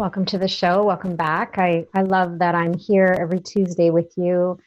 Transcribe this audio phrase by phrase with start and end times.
[0.00, 0.82] Welcome to the show.
[0.82, 1.58] Welcome back.
[1.58, 4.58] I, I love that I'm here every Tuesday with you.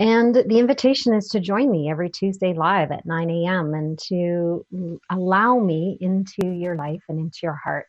[0.00, 3.74] And the invitation is to join me every Tuesday live at 9 a.m.
[3.74, 4.66] and to
[5.08, 7.86] allow me into your life and into your heart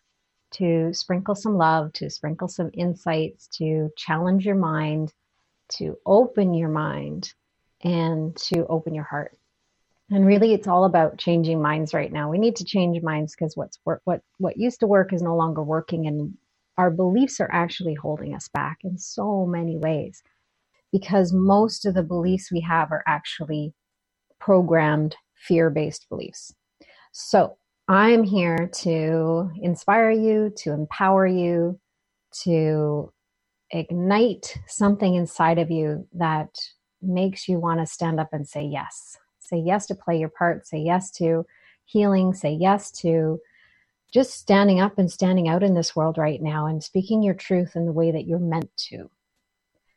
[0.51, 5.11] to sprinkle some love, to sprinkle some insights, to challenge your mind,
[5.79, 7.33] to open your mind,
[7.83, 9.35] and to open your heart.
[10.11, 12.29] And really, it's all about changing minds right now.
[12.29, 15.63] We need to change minds because what's what what used to work is no longer
[15.63, 16.37] working, and
[16.81, 20.23] our beliefs are actually holding us back in so many ways
[20.91, 23.71] because most of the beliefs we have are actually
[24.39, 26.55] programmed fear based beliefs.
[27.11, 27.55] So
[27.87, 31.79] I'm here to inspire you, to empower you,
[32.45, 33.13] to
[33.69, 36.49] ignite something inside of you that
[36.99, 39.19] makes you want to stand up and say yes.
[39.37, 41.45] Say yes to play your part, say yes to
[41.85, 43.39] healing, say yes to
[44.11, 47.75] just standing up and standing out in this world right now and speaking your truth
[47.75, 49.09] in the way that you're meant to.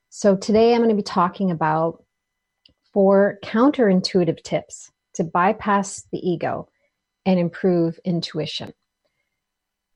[0.09, 2.05] So, today I'm going to be talking about
[2.93, 6.69] four counterintuitive tips to bypass the ego
[7.27, 8.73] and improve intuition.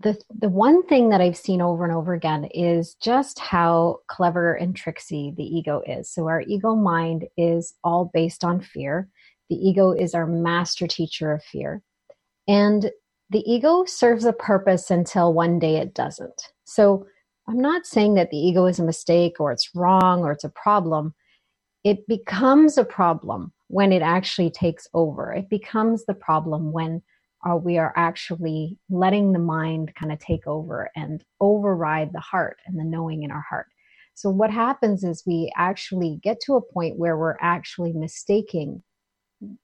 [0.01, 4.55] The, the one thing that I've seen over and over again is just how clever
[4.55, 6.11] and tricksy the ego is.
[6.11, 9.09] So, our ego mind is all based on fear.
[9.49, 11.83] The ego is our master teacher of fear.
[12.49, 12.91] And
[13.31, 16.53] the ego serves a purpose until one day it doesn't.
[16.65, 17.07] So
[17.48, 20.50] I'm not saying that the ego is a mistake or it's wrong or it's a
[20.50, 21.15] problem.
[21.84, 25.33] It becomes a problem when it actually takes over.
[25.33, 27.03] It becomes the problem when
[27.49, 32.59] uh, we are actually letting the mind kind of take over and override the heart
[32.66, 33.66] and the knowing in our heart.
[34.15, 38.83] So, what happens is we actually get to a point where we're actually mistaking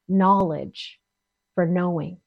[0.09, 1.01] knowledge
[1.55, 2.19] for knowing.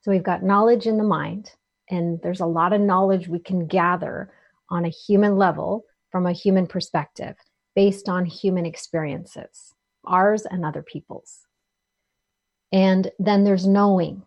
[0.00, 1.52] So we've got knowledge in the mind,
[1.90, 4.32] and there's a lot of knowledge we can gather
[4.70, 7.36] on a human level from a human perspective
[7.74, 11.46] based on human experiences, ours and other people's.
[12.72, 14.22] And then there's knowing,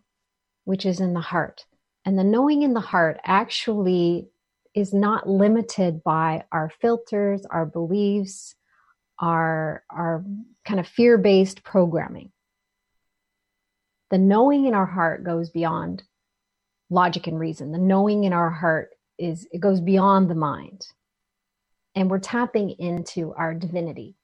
[0.64, 1.64] which is in the heart.
[2.04, 4.28] And the knowing in the heart actually
[4.74, 8.54] is not limited by our filters, our beliefs,
[9.18, 10.24] our, our
[10.64, 12.32] kind of fear based programming
[14.12, 16.02] the knowing in our heart goes beyond
[16.90, 17.72] logic and reason.
[17.72, 20.86] The knowing in our heart is it goes beyond the mind.
[21.94, 24.14] And we're tapping into our divinity,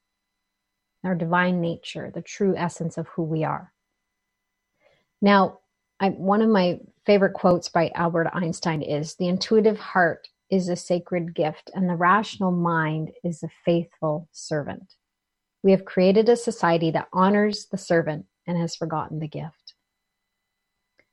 [1.03, 3.73] our divine nature, the true essence of who we are.
[5.23, 5.59] Now,
[5.99, 10.75] I, one of my favorite quotes by Albert Einstein is The intuitive heart is a
[10.75, 14.93] sacred gift, and the rational mind is a faithful servant.
[15.63, 19.68] We have created a society that honors the servant and has forgotten the gift.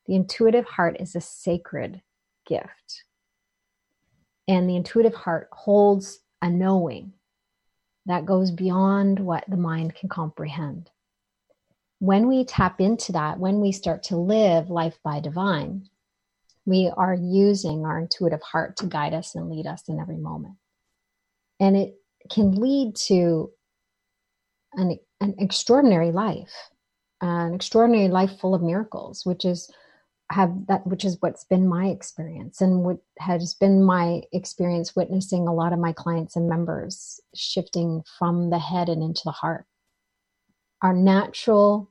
[0.07, 2.03] The intuitive heart is a sacred
[2.47, 3.05] gift.
[4.49, 7.13] And the intuitive heart holds a knowing
[8.07, 10.91] that goes beyond what the mind can comprehend.
[11.99, 15.89] When we tap into that, when we start to live life by divine,
[16.67, 20.55] we are using our intuitive heart to guide us and lead us in every moment.
[21.59, 21.95] And it
[22.31, 23.51] can lead to
[24.75, 26.53] an, an extraordinary life,
[27.21, 29.71] an extraordinary life full of miracles, which is
[30.31, 35.47] have that which is what's been my experience and what has been my experience witnessing
[35.47, 39.67] a lot of my clients and members shifting from the head and into the heart.
[40.83, 41.91] Our natural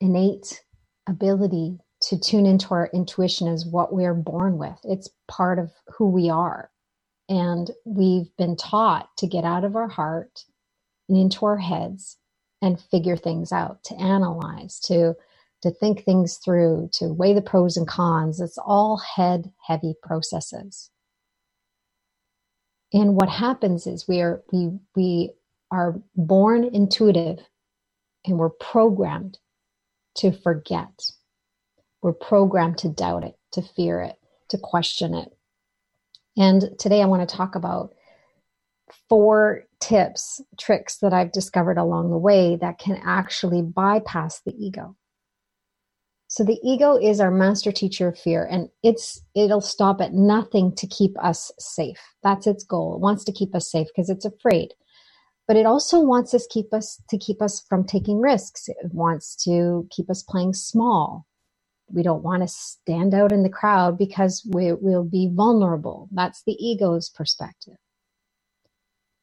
[0.00, 0.62] innate
[1.06, 4.78] ability to tune into our intuition is what we're born with.
[4.84, 6.70] It's part of who we are.
[7.28, 10.44] And we've been taught to get out of our heart
[11.08, 12.16] and into our heads
[12.62, 15.14] and figure things out to analyze to
[15.62, 18.40] to think things through, to weigh the pros and cons.
[18.40, 20.90] It's all head heavy processes.
[22.92, 25.32] And what happens is we are we we
[25.70, 27.38] are born intuitive
[28.26, 29.38] and we're programmed
[30.16, 31.02] to forget.
[32.02, 34.16] We're programmed to doubt it, to fear it,
[34.48, 35.36] to question it.
[36.36, 37.92] And today I want to talk about
[39.08, 44.96] four tips, tricks that I've discovered along the way that can actually bypass the ego
[46.30, 50.72] So the ego is our master teacher of fear and it's it'll stop at nothing
[50.76, 51.98] to keep us safe.
[52.22, 52.94] That's its goal.
[52.94, 54.68] It wants to keep us safe because it's afraid.
[55.48, 58.68] But it also wants us keep us to keep us from taking risks.
[58.68, 61.26] It wants to keep us playing small.
[61.92, 66.08] We don't want to stand out in the crowd because we, we'll be vulnerable.
[66.12, 67.74] That's the ego's perspective.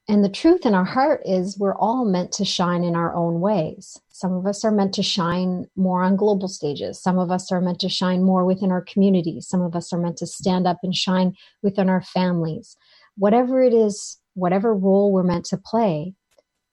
[0.09, 3.41] And the truth in our heart is we're all meant to shine in our own
[3.41, 3.99] ways.
[4.07, 7.01] Some of us are meant to shine more on global stages.
[7.01, 9.47] Some of us are meant to shine more within our communities.
[9.47, 12.77] Some of us are meant to stand up and shine within our families.
[13.17, 16.13] Whatever it is, whatever role we're meant to play,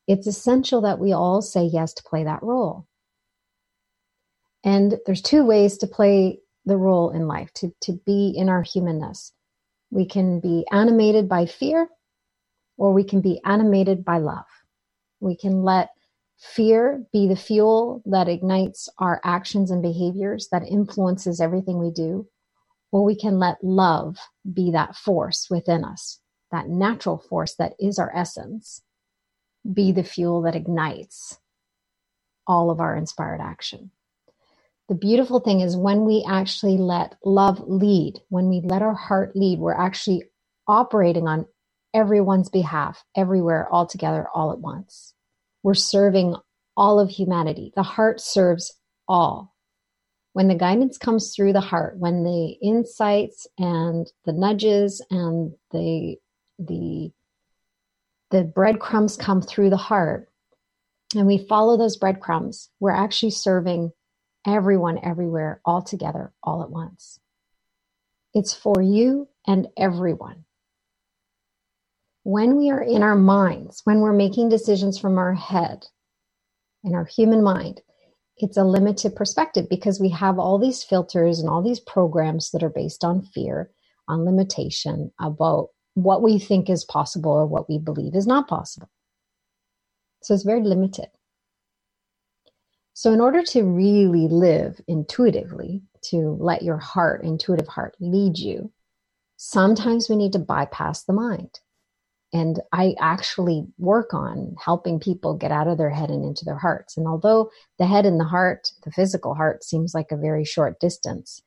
[0.06, 2.86] it's essential that we all say yes to play that role.
[4.62, 8.62] And there's two ways to play the role in life, to, to be in our
[8.62, 9.32] humanness.
[9.90, 11.88] We can be animated by fear
[12.76, 14.46] or we can be animated by love.
[15.20, 15.90] We can let
[16.38, 22.26] fear be the fuel that ignites our actions and behaviors, that influences everything we do,
[22.92, 24.18] or we can let love
[24.52, 28.82] be that force within us, that natural force that is our essence,
[29.72, 31.38] be the fuel that ignites
[32.46, 33.90] all of our inspired action.
[34.88, 39.34] The beautiful thing is when we actually let love lead, when we let our heart
[39.34, 40.24] lead, we're actually
[40.68, 41.46] operating on
[41.94, 45.14] everyone's behalf, everywhere, all together, all at once.
[45.62, 46.34] We're serving
[46.76, 47.72] all of humanity.
[47.76, 48.74] The heart serves
[49.08, 49.54] all.
[50.32, 56.16] When the guidance comes through the heart, when the insights and the nudges and the
[56.58, 57.12] the
[58.30, 60.28] the breadcrumbs come through the heart
[61.14, 63.92] and we follow those breadcrumbs, we're actually serving
[64.44, 67.20] everyone everywhere all together all at once.
[68.34, 70.44] It's for you and everyone
[72.24, 75.86] when we are in our minds, when we're making decisions from our head,
[76.82, 77.82] in our human mind,
[78.38, 82.62] it's a limited perspective because we have all these filters and all these programs that
[82.62, 83.70] are based on fear,
[84.08, 88.90] on limitation, about what we think is possible or what we believe is not possible.
[90.22, 91.08] So it's very limited.
[92.94, 98.72] So, in order to really live intuitively, to let your heart, intuitive heart, lead you,
[99.36, 101.60] sometimes we need to bypass the mind.
[102.34, 106.58] And I actually work on helping people get out of their head and into their
[106.58, 106.96] hearts.
[106.96, 107.48] And although
[107.78, 111.40] the head and the heart, the physical heart, seems like a very short distance,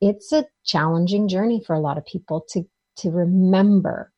[0.00, 2.64] it's a challenging journey for a lot of people to,
[2.96, 4.12] to remember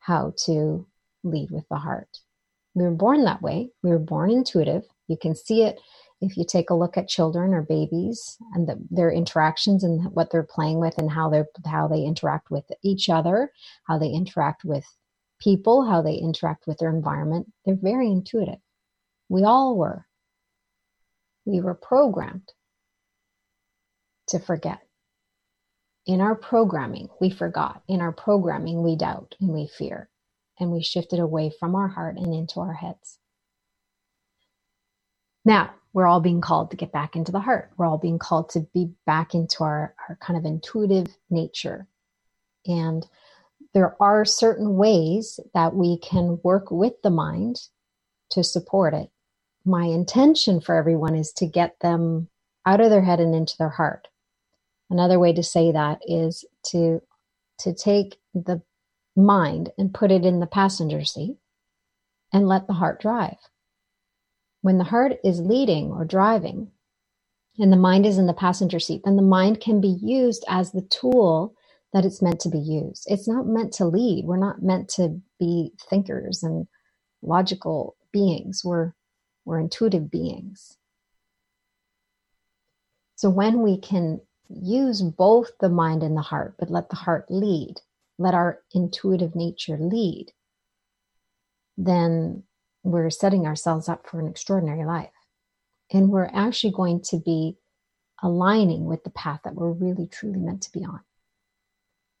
[0.00, 0.86] how to
[1.22, 2.08] lead with the heart.
[2.74, 3.68] We were born that way.
[3.82, 4.84] We were born intuitive.
[5.06, 5.78] You can see it
[6.22, 10.30] if you take a look at children or babies and the, their interactions and what
[10.30, 13.52] they're playing with and how they how they interact with each other,
[13.84, 14.84] how they interact with
[15.38, 17.52] people, how they interact with their environment.
[17.64, 18.60] They're very intuitive.
[19.28, 20.06] We all were.
[21.44, 22.52] We were programmed
[24.28, 24.80] to forget.
[26.06, 27.82] In our programming, we forgot.
[27.88, 30.08] In our programming, we doubt and we fear.
[30.60, 33.18] And we shifted away from our heart and into our heads.
[35.44, 37.70] Now, we're all being called to get back into the heart.
[37.76, 41.86] We're all being called to be back into our, our kind of intuitive nature.
[42.66, 43.06] And
[43.74, 47.60] there are certain ways that we can work with the mind
[48.30, 49.10] to support it.
[49.64, 52.28] My intention for everyone is to get them
[52.64, 54.08] out of their head and into their heart.
[54.90, 57.02] Another way to say that is to
[57.58, 58.62] to take the
[59.16, 61.36] mind and put it in the passenger seat
[62.32, 63.36] and let the heart drive.
[64.62, 66.70] When the heart is leading or driving
[67.58, 70.70] and the mind is in the passenger seat, then the mind can be used as
[70.70, 71.54] the tool
[71.92, 73.04] that it's meant to be used.
[73.06, 74.24] It's not meant to lead.
[74.26, 76.66] We're not meant to be thinkers and
[77.22, 78.62] logical beings.
[78.64, 78.92] We're,
[79.44, 80.76] we're intuitive beings.
[83.16, 87.26] So when we can use both the mind and the heart, but let the heart
[87.30, 87.80] lead,
[88.18, 90.32] let our intuitive nature lead,
[91.76, 92.42] then
[92.82, 95.10] we're setting ourselves up for an extraordinary life.
[95.92, 97.56] And we're actually going to be
[98.22, 101.00] aligning with the path that we're really truly meant to be on.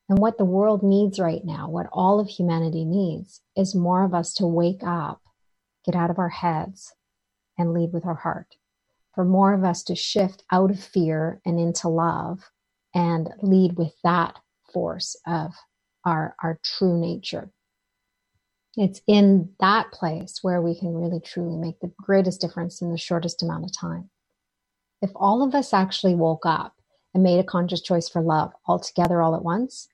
[0.08, 4.14] And what the world needs right now, what all of humanity needs, is more of
[4.14, 5.20] us to wake up,
[5.84, 6.94] get out of our heads,
[7.58, 8.56] and lead with our heart.
[9.14, 12.50] For more of us to shift out of fear and into love
[12.94, 14.38] and lead with that
[14.72, 15.54] force of
[16.04, 17.50] our, our true nature.
[18.76, 22.98] It's in that place where we can really truly make the greatest difference in the
[22.98, 24.08] shortest amount of time.
[25.02, 26.74] If all of us actually woke up
[27.12, 29.88] and made a conscious choice for love all together all at once,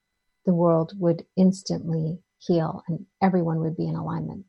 [0.45, 4.45] the world would instantly heal and everyone would be in alignment.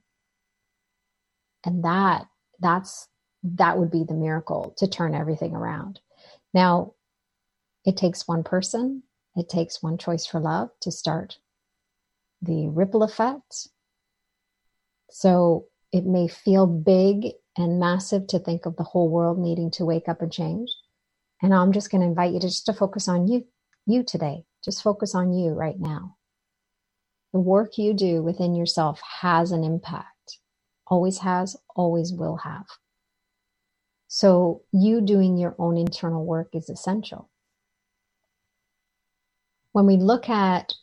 [1.65, 2.25] And that
[2.59, 3.07] that's
[3.43, 5.99] that would be the miracle to turn everything around.
[6.53, 6.93] Now,
[7.85, 9.03] it takes one person,
[9.35, 11.37] it takes one choice for love to start
[12.41, 13.67] the ripple effect.
[15.11, 19.85] So it may feel big and massive to think of the whole world needing to
[19.85, 20.69] wake up and change.
[21.41, 23.45] And I'm just going to invite you to just to focus on you,
[23.85, 24.43] you today.
[24.65, 26.17] Just focus on you right now.
[27.33, 30.39] The work you do within yourself has an impact.
[30.87, 32.65] Always has, always will have.
[34.07, 37.29] So you doing your own internal work is essential.
[39.73, 40.73] When we look at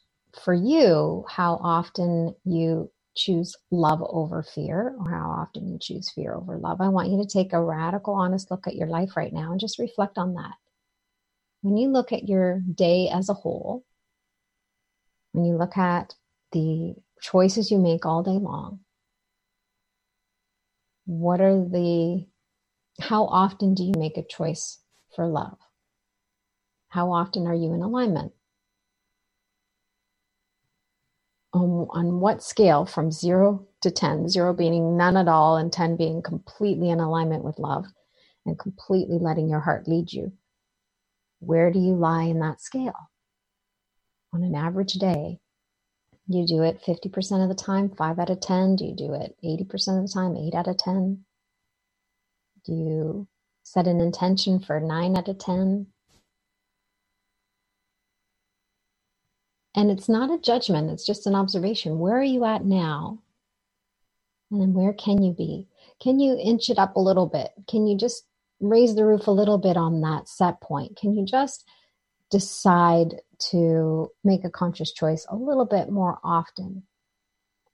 [0.44, 6.34] for you how often you choose love over fear or how often you choose fear
[6.34, 9.32] over love, I want you to take a radical, honest look at your life right
[9.32, 10.54] now and just reflect on that.
[11.62, 13.84] When you look at your day as a whole,
[15.32, 16.14] when you look at
[16.52, 18.80] the choices you make all day long,
[21.06, 22.26] what are the,
[23.00, 24.78] how often do you make a choice
[25.14, 25.58] for love?
[26.88, 28.32] How often are you in alignment?
[31.52, 35.96] on, on what scale from zero to 10, zero being none at all, and 10
[35.96, 37.86] being completely in alignment with love
[38.46, 40.32] and completely letting your heart lead you,
[41.44, 43.10] where do you lie in that scale?
[44.32, 45.40] On an average day,
[46.28, 48.76] you do it 50% of the time, 5 out of 10?
[48.76, 51.24] Do you do it 80% of the time, 8 out of 10?
[52.64, 53.28] Do you
[53.64, 55.88] set an intention for 9 out of 10?
[59.74, 61.98] And it's not a judgment, it's just an observation.
[61.98, 63.18] Where are you at now?
[64.50, 65.66] And then where can you be?
[66.00, 67.50] Can you inch it up a little bit?
[67.68, 68.26] Can you just
[68.62, 70.96] raise the roof a little bit on that set point?
[70.96, 71.68] Can you just
[72.30, 73.16] decide
[73.50, 76.84] to make a conscious choice a little bit more often?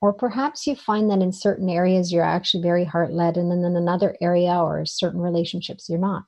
[0.01, 3.65] Or perhaps you find that in certain areas you're actually very heart led, and then
[3.65, 6.25] in another area or certain relationships you're not.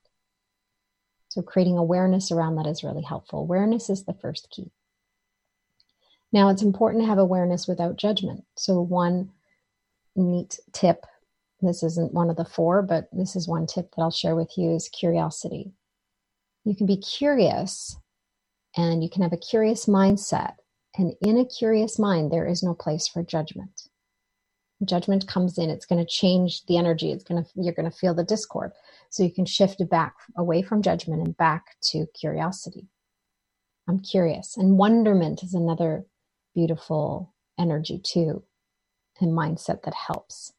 [1.28, 3.40] So, creating awareness around that is really helpful.
[3.40, 4.72] Awareness is the first key.
[6.32, 8.44] Now, it's important to have awareness without judgment.
[8.56, 9.30] So, one
[10.16, 11.06] neat tip
[11.68, 14.56] this isn't one of the four, but this is one tip that I'll share with
[14.56, 15.72] you is curiosity.
[16.64, 17.96] You can be curious
[18.76, 20.54] and you can have a curious mindset.
[20.96, 23.88] And in a curious mind, there is no place for judgment.
[24.84, 27.12] Judgment comes in, it's going to change the energy.
[27.12, 28.72] It's going to, you're going to feel the discord.
[29.10, 32.88] So you can shift it back away from judgment and back to curiosity.
[33.88, 34.56] I'm curious.
[34.56, 36.06] And wonderment is another
[36.54, 38.42] beautiful energy too
[39.20, 40.52] and mindset that helps.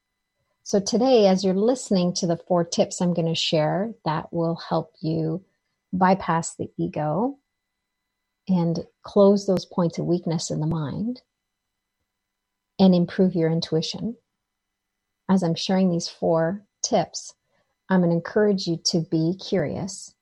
[0.71, 4.55] So today, as you're listening to the four tips I'm going to share that will
[4.55, 5.43] help you
[5.91, 7.39] bypass the ego
[8.47, 11.23] and close those points of weakness in the mind
[12.79, 14.15] and improve your intuition.
[15.27, 17.33] As I'm sharing these four tips,
[17.89, 20.15] I'm going to encourage you to be curious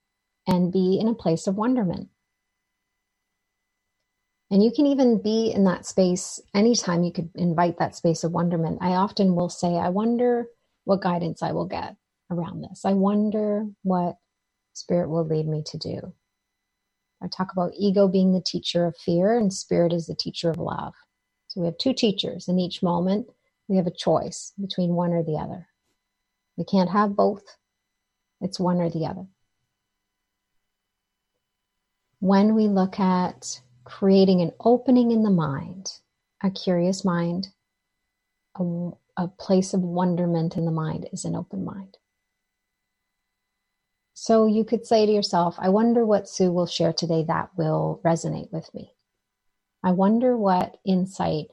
[0.47, 2.09] and be in a place of wonderment.
[4.51, 8.31] And you can even be in that space anytime you could invite that space of
[8.31, 8.79] wonderment.
[8.81, 10.47] I often will say, I wonder
[10.85, 11.95] what guidance I will get
[12.31, 12.83] around this.
[12.83, 14.15] I wonder what
[14.73, 16.13] spirit will lead me to do.
[17.21, 20.57] I talk about ego being the teacher of fear and spirit is the teacher of
[20.57, 20.93] love.
[21.47, 23.27] So we have two teachers in each moment.
[23.67, 25.67] We have a choice between one or the other.
[26.57, 27.43] We can't have both.
[28.41, 29.27] It's one or the other.
[32.19, 35.91] When we look at creating an opening in the mind,
[36.43, 37.47] a curious mind,
[38.55, 41.97] a, a place of wonderment in the mind is an open mind.
[44.13, 47.99] So you could say to yourself, I wonder what Sue will share today that will
[48.05, 48.93] resonate with me.
[49.83, 51.47] I wonder what insight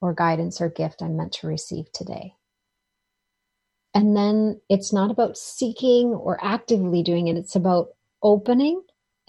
[0.00, 2.34] or guidance or gift I'm meant to receive today.
[3.94, 7.90] And then it's not about seeking or actively doing it, it's about
[8.22, 8.82] opening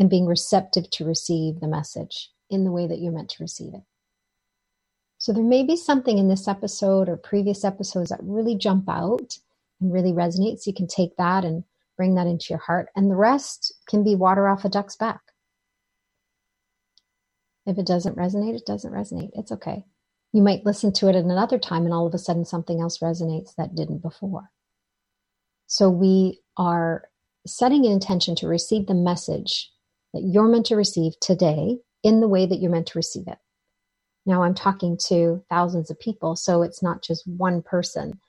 [0.03, 3.73] and being receptive to receive the message in the way that you're meant to receive
[3.73, 3.83] it.
[5.17, 9.37] So there may be something in this episode or previous episodes that really jump out
[9.79, 10.59] and really resonate.
[10.59, 11.63] So you can take that and
[11.95, 15.21] bring that into your heart, and the rest can be water off a duck's back.
[17.65, 19.29] If it doesn't resonate, it doesn't resonate.
[19.35, 19.85] It's okay.
[20.33, 22.97] You might listen to it at another time, and all of a sudden something else
[22.97, 24.49] resonates that didn't before.
[25.67, 27.05] So we are
[27.47, 29.69] setting an intention to receive the message
[30.13, 33.37] that you're meant to receive today in the way that you're meant to receive it.
[34.25, 38.19] Now I'm talking to thousands of people, so it's not just one person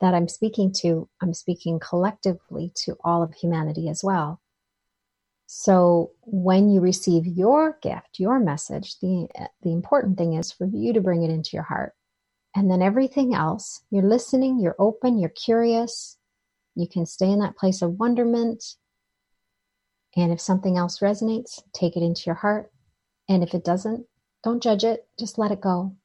[0.00, 1.08] that I'm speaking to.
[1.20, 4.40] I'm speaking collectively to all of humanity as well.
[5.46, 9.26] So when you receive your gift, your message, the,
[9.62, 11.92] the important thing is for you to bring it into your heart.
[12.54, 16.16] And then everything else, you're listening, you're open, you're curious,
[16.74, 18.76] you can stay in that place of wonderment,
[20.16, 22.70] And if something else resonates, take it into your heart.
[23.28, 24.06] And if it doesn't,
[24.42, 25.06] don't judge it.
[25.18, 25.96] Just let it go.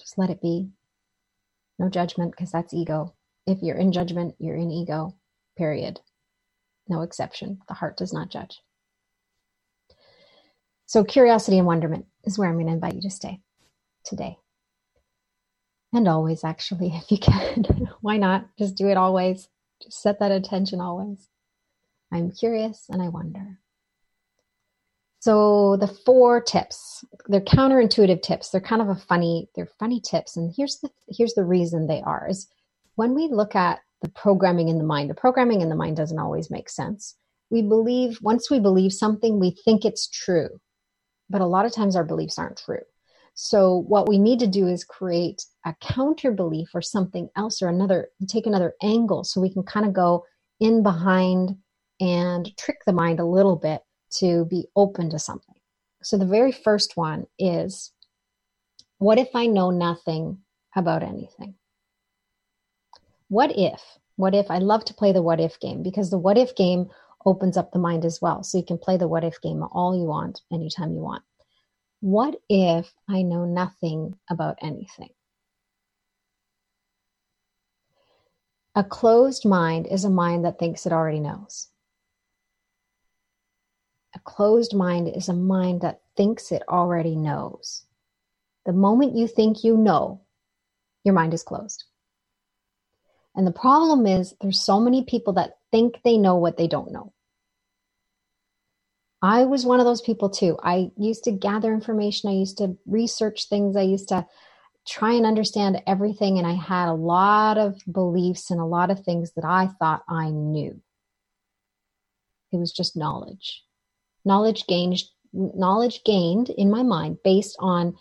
[0.00, 0.68] Just let it be.
[1.78, 3.14] No judgment because that's ego.
[3.46, 5.16] If you're in judgment, you're in ego,
[5.56, 6.00] period.
[6.88, 7.60] No exception.
[7.68, 8.60] The heart does not judge.
[10.86, 13.40] So, curiosity and wonderment is where I'm going to invite you to stay
[14.04, 14.38] today.
[15.92, 17.88] And always, actually, if you can.
[18.00, 18.46] Why not?
[18.58, 19.48] Just do it always.
[19.82, 21.28] Just set that attention always.
[22.12, 23.58] I'm curious and I wonder.
[25.20, 28.50] So the four tips, they're counterintuitive tips.
[28.50, 30.36] They're kind of a funny, they're funny tips.
[30.36, 32.46] And here's the here's the reason they are is
[32.96, 36.18] when we look at the programming in the mind, the programming in the mind doesn't
[36.18, 37.16] always make sense.
[37.48, 40.60] We believe once we believe something, we think it's true.
[41.30, 42.82] But a lot of times our beliefs aren't true.
[43.32, 47.68] So what we need to do is create a counter belief or something else or
[47.68, 50.24] another, take another angle so we can kind of go
[50.60, 51.56] in behind
[52.00, 53.82] and trick the mind a little bit
[54.18, 55.54] to be open to something.
[56.02, 57.92] So the very first one is
[58.98, 60.38] what if I know nothing
[60.76, 61.54] about anything?
[63.28, 63.80] What if?
[64.16, 64.50] What if?
[64.50, 66.88] I love to play the what if game because the what if game
[67.26, 68.42] opens up the mind as well.
[68.42, 71.22] So you can play the what if game all you want, anytime you want.
[72.00, 75.08] What if I know nothing about anything?
[78.74, 81.68] A closed mind is a mind that thinks it already knows.
[84.24, 87.84] Closed mind is a mind that thinks it already knows.
[88.64, 90.22] The moment you think you know,
[91.04, 91.84] your mind is closed.
[93.36, 96.92] And the problem is there's so many people that think they know what they don't
[96.92, 97.12] know.
[99.20, 100.58] I was one of those people too.
[100.62, 104.26] I used to gather information, I used to research things, I used to
[104.86, 109.00] try and understand everything, and I had a lot of beliefs and a lot of
[109.00, 110.80] things that I thought I knew.
[112.52, 113.64] It was just knowledge
[114.24, 115.02] knowledge gained
[115.32, 117.96] knowledge gained in my mind based on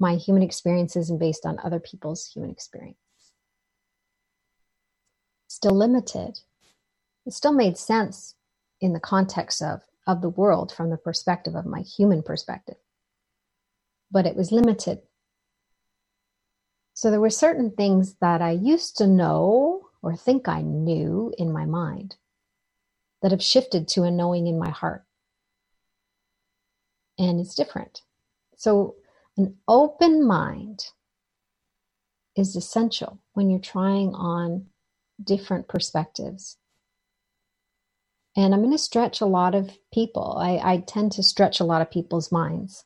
[0.00, 2.96] my human experiences and based on other people's human experience.
[5.46, 6.40] Still limited.
[7.24, 8.34] It still made sense
[8.80, 12.74] in the context of, of the world from the perspective of my human perspective.
[14.10, 15.02] But it was limited.
[16.94, 21.52] So there were certain things that I used to know or think I knew in
[21.52, 22.16] my mind
[23.22, 25.04] that have shifted to a knowing in my heart
[27.22, 28.02] and it's different.
[28.56, 28.96] So,
[29.36, 30.84] an open mind
[32.36, 34.66] is essential when you're trying on
[35.22, 36.58] different perspectives.
[38.36, 40.36] And I'm going to stretch a lot of people.
[40.38, 42.84] I, I tend to stretch a lot of people's minds.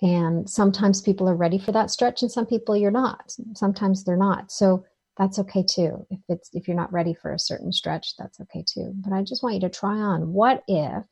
[0.00, 3.36] And sometimes people are ready for that stretch, and some people you're not.
[3.54, 4.50] Sometimes they're not.
[4.50, 4.84] So
[5.16, 6.06] that's okay too.
[6.10, 8.92] If it's if you're not ready for a certain stretch, that's okay too.
[8.96, 10.32] But I just want you to try on.
[10.32, 11.04] What if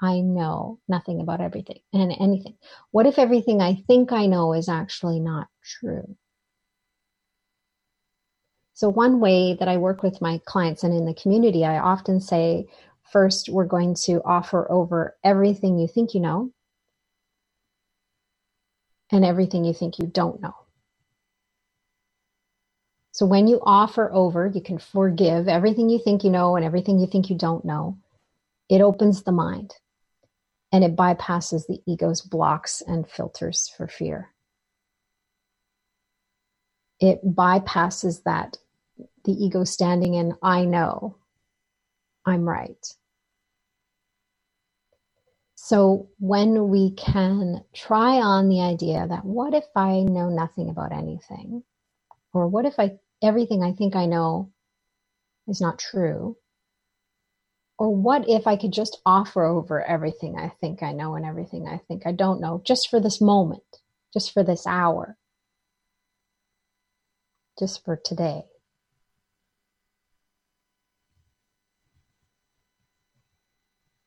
[0.00, 2.56] I know nothing about everything and anything?
[2.92, 6.16] What if everything I think I know is actually not true?
[8.74, 12.20] So, one way that I work with my clients and in the community, I often
[12.20, 12.68] say,
[13.02, 16.52] first, we're going to offer over everything you think you know
[19.10, 20.54] and everything you think you don't know.
[23.10, 27.00] So, when you offer over, you can forgive everything you think you know and everything
[27.00, 27.98] you think you don't know.
[28.68, 29.74] It opens the mind
[30.72, 34.34] and it bypasses the ego's blocks and filters for fear.
[37.00, 38.58] It bypasses that,
[39.24, 41.16] the ego standing in, I know,
[42.26, 42.86] I'm right.
[45.54, 50.92] So when we can try on the idea that what if I know nothing about
[50.92, 51.62] anything?
[52.32, 54.52] Or what if I everything I think I know
[55.46, 56.36] is not true?
[57.78, 61.68] Or what if I could just offer over everything I think I know and everything
[61.68, 63.62] I think I don't know, just for this moment,
[64.12, 65.16] just for this hour,
[67.58, 68.42] just for today?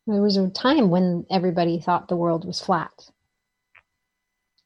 [0.05, 2.91] There was a time when everybody thought the world was flat.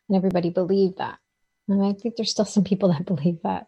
[0.10, 1.20] And everybody believed that.
[1.68, 3.68] And I think there's still some people that believe that.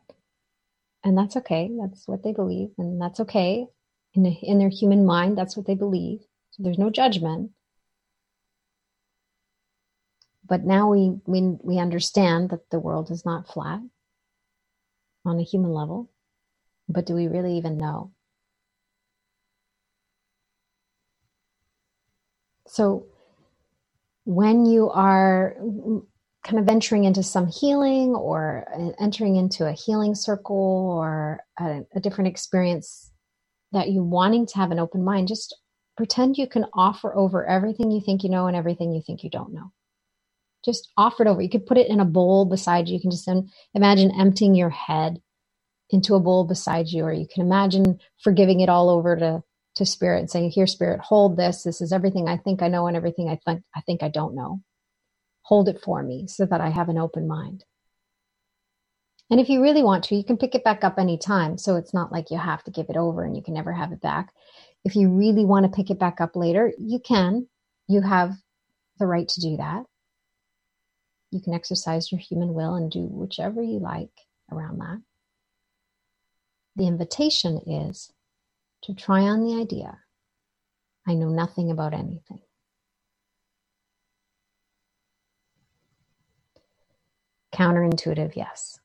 [1.03, 1.69] And that's okay.
[1.79, 2.69] That's what they believe.
[2.79, 3.67] And that's okay
[4.17, 5.37] in, in their human mind.
[5.37, 6.19] That's what they believe.
[6.51, 7.51] So there's no judgment.
[10.45, 13.81] But now we, we, we understand that the world is not flat
[15.25, 16.09] on a human level.
[16.89, 18.11] But do we really even know?
[22.67, 23.07] So
[24.25, 25.55] when you are
[26.43, 28.65] kind of venturing into some healing or
[28.99, 33.11] entering into a healing circle or a, a different experience
[33.73, 35.55] that you wanting to have an open mind, just
[35.97, 39.29] pretend you can offer over everything you think you know and everything you think you
[39.31, 39.71] don't know.
[40.65, 41.41] Just offer it over.
[41.41, 42.95] You could put it in a bowl beside you.
[42.95, 43.29] You can just
[43.75, 45.21] imagine emptying your head
[45.91, 49.43] into a bowl beside you, or you can imagine forgiving it all over to
[49.77, 51.63] to spirit and saying, "Here, spirit, hold this.
[51.63, 54.35] This is everything I think I know and everything I think I think I don't
[54.35, 54.61] know.
[55.43, 57.65] Hold it for me so that I have an open mind."
[59.29, 61.57] And if you really want to, you can pick it back up anytime.
[61.57, 63.91] So it's not like you have to give it over and you can never have
[63.91, 64.33] it back.
[64.85, 67.47] If you really want to pick it back up later, you can.
[67.87, 68.35] You have
[68.99, 69.83] the right to do that.
[71.31, 74.11] You can exercise your human will and do whichever you like
[74.49, 75.01] around that.
[76.77, 78.13] The invitation is
[78.83, 79.99] to try on the idea
[81.09, 82.41] I know nothing about anything.
[87.53, 88.79] Counterintuitive, yes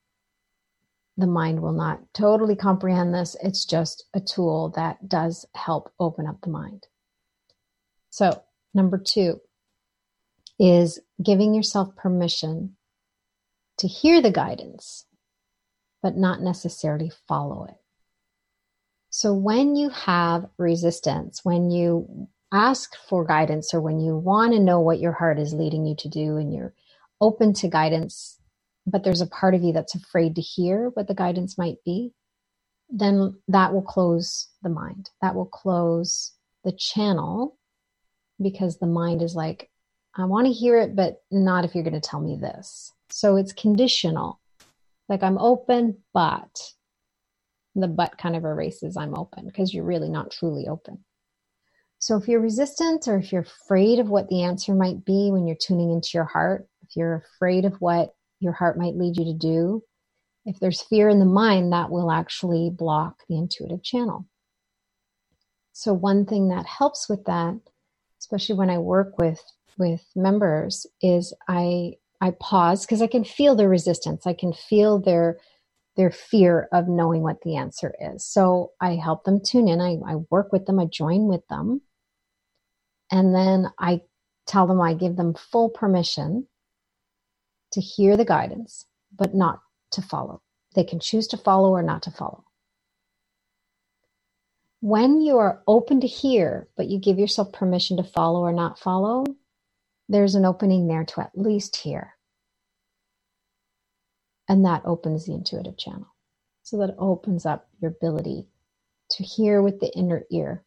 [1.17, 3.37] the mind will not totally comprehend this.
[3.43, 6.87] It's just a tool that does help open up the mind.
[8.11, 8.43] So,
[8.75, 9.41] number two
[10.59, 12.77] is giving yourself permission
[13.79, 15.07] to hear the guidance,
[16.03, 17.77] but not necessarily follow it.
[19.11, 24.61] So, when you have resistance, when you ask for guidance, or when you want to
[24.61, 26.75] know what your heart is leading you to do, and you're
[27.21, 28.39] open to guidance
[28.87, 32.13] but there's a part of you that's afraid to hear what the guidance might be,
[32.91, 35.11] then that will close the mind.
[35.21, 36.33] That will close
[36.65, 37.57] the channel
[38.41, 39.71] because the mind is like,
[40.15, 42.93] I want to hear it, but not if you're going to tell me this.
[43.09, 44.41] So it's conditional.
[45.09, 46.73] Like I'm open, but
[47.75, 51.05] the but kind of erases I'm open because you're really not truly open.
[51.99, 55.47] So if you're resistant or if you're afraid of what the answer might be when
[55.47, 59.25] you're tuning into your heart, if you're afraid of what your heart might lead you
[59.25, 59.83] to do.
[60.45, 64.27] If there's fear in the mind, that will actually block the intuitive channel.
[65.73, 67.59] So one thing that helps with that,
[68.21, 69.41] especially when I work with
[69.79, 74.27] with members, is I I pause because I can feel their resistance.
[74.27, 75.39] I can feel their
[75.97, 78.25] their fear of knowing what the answer is.
[78.25, 79.81] So I help them tune in.
[79.81, 80.81] I, I work with them.
[80.81, 81.83] I join with them.
[83.11, 84.01] And then I
[84.47, 86.49] tell them I give them full permission
[87.73, 89.61] to hear the guidance, but not
[89.93, 90.43] to follow.
[90.75, 92.45] They can choose to follow or not to follow.
[94.81, 98.79] When you are open to hear, but you give yourself permission to follow or not
[98.79, 99.25] follow,
[100.09, 102.15] there's an opening there to at least hear.
[104.49, 106.15] And that opens the intuitive channel.
[106.63, 108.47] So that opens up your ability
[109.11, 110.65] to hear with the inner ear,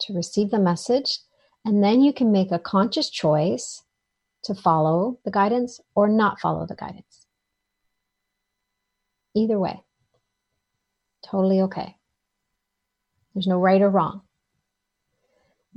[0.00, 1.20] to receive the message,
[1.64, 3.82] and then you can make a conscious choice
[4.44, 7.26] to follow the guidance or not follow the guidance.
[9.34, 9.82] Either way,
[11.24, 11.96] totally okay.
[13.34, 14.22] There's no right or wrong.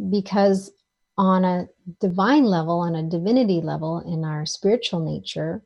[0.09, 0.71] Because
[1.17, 1.67] on a
[1.99, 5.61] divine level, on a divinity level, in our spiritual nature,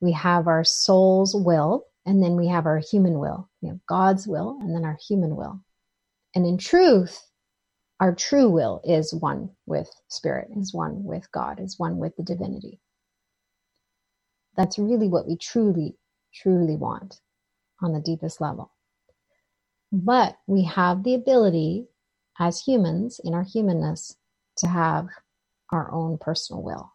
[0.00, 3.48] we have our soul's will, and then we have our human will.
[3.60, 5.60] We have God's will, and then our human will.
[6.34, 7.20] And in truth,
[8.00, 12.22] our true will is one with spirit, is one with God, is one with the
[12.22, 12.80] divinity.
[14.56, 15.96] That's really what we truly,
[16.32, 17.20] truly want
[17.80, 18.72] on the deepest level.
[19.90, 21.88] But we have the ability
[22.38, 24.16] as humans in our humanness
[24.58, 25.08] to have
[25.72, 26.92] our own personal will.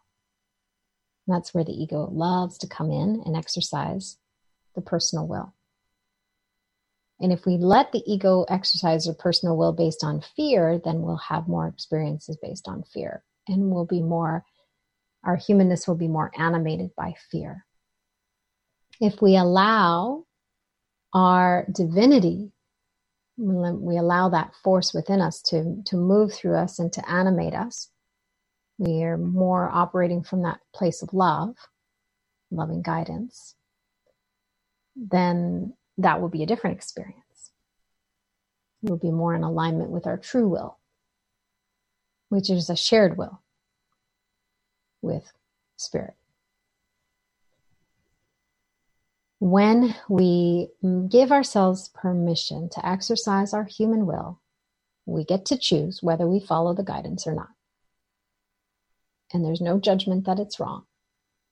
[1.26, 4.18] And that's where the ego loves to come in and exercise
[4.74, 5.54] the personal will.
[7.20, 11.16] And if we let the ego exercise their personal will based on fear, then we'll
[11.16, 13.22] have more experiences based on fear.
[13.48, 14.44] And we'll be more,
[15.22, 17.64] our humanness will be more animated by fear.
[19.00, 20.24] If we allow
[21.12, 22.52] our divinity,
[23.36, 27.90] we allow that force within us to, to move through us and to animate us,
[28.78, 31.54] we are more operating from that place of love,
[32.50, 33.54] loving guidance,
[34.96, 37.50] then that will be a different experience.
[38.82, 40.78] We'll be more in alignment with our true will,
[42.28, 43.40] which is a shared will
[45.00, 45.32] with
[45.76, 46.14] spirit.
[49.38, 50.68] When we
[51.08, 54.40] give ourselves permission to exercise our human will,
[55.06, 57.50] we get to choose whether we follow the guidance or not.
[59.32, 60.84] And there's no judgment that it's wrong.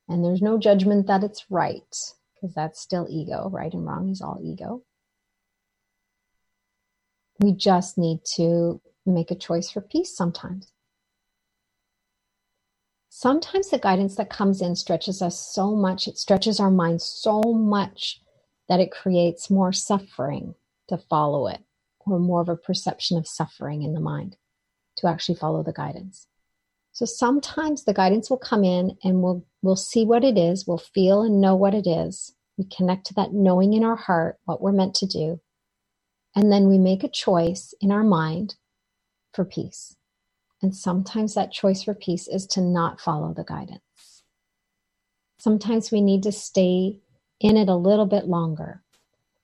[0.08, 1.94] And there's no judgment that it's right
[2.42, 3.48] because that's still ego.
[3.50, 4.82] Right and wrong is all ego.
[7.38, 10.72] We just need to make a choice for peace sometimes.
[13.08, 17.40] Sometimes the guidance that comes in stretches us so much, it stretches our mind so
[17.42, 18.20] much
[18.68, 20.54] that it creates more suffering
[20.88, 21.60] to follow it
[22.00, 24.36] or more of a perception of suffering in the mind.
[24.94, 26.26] to actually follow the guidance.
[26.92, 30.78] So sometimes the guidance will come in and we'll we'll see what it is, we'll
[30.78, 32.34] feel and know what it is.
[32.58, 35.40] We connect to that knowing in our heart what we're meant to do.
[36.34, 38.56] And then we make a choice in our mind
[39.32, 39.96] for peace.
[40.60, 43.80] And sometimes that choice for peace is to not follow the guidance.
[45.38, 47.00] Sometimes we need to stay
[47.40, 48.82] in it a little bit longer.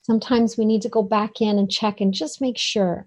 [0.03, 3.07] Sometimes we need to go back in and check and just make sure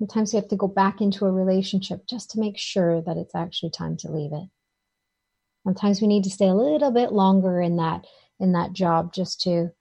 [0.00, 3.34] Sometimes you have to go back into a relationship just to make sure that it's
[3.34, 4.48] actually time to leave it.
[5.62, 8.06] Sometimes we need to stay a little bit longer in that
[8.38, 9.72] in that job just to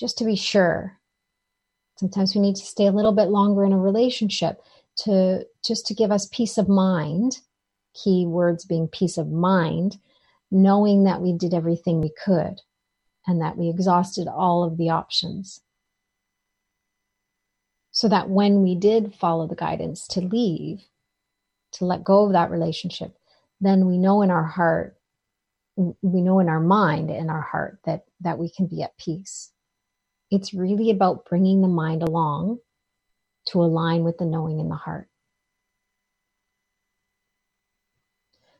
[0.00, 0.98] just to be sure.
[1.98, 4.62] Sometimes we need to stay a little bit longer in a relationship
[5.00, 7.40] to just to give us peace of mind.
[7.92, 9.98] Key words being peace of mind,
[10.50, 12.62] knowing that we did everything we could
[13.26, 15.60] and that we exhausted all of the options
[17.94, 20.82] so that when we did follow the guidance to leave,
[21.72, 23.16] to let go of that relationship,
[23.60, 24.98] then we know in our heart,
[25.76, 29.52] we know in our mind and our heart that, that we can be at peace.
[30.30, 32.58] It's really about bringing the mind along
[33.48, 35.08] to align with the knowing in the heart.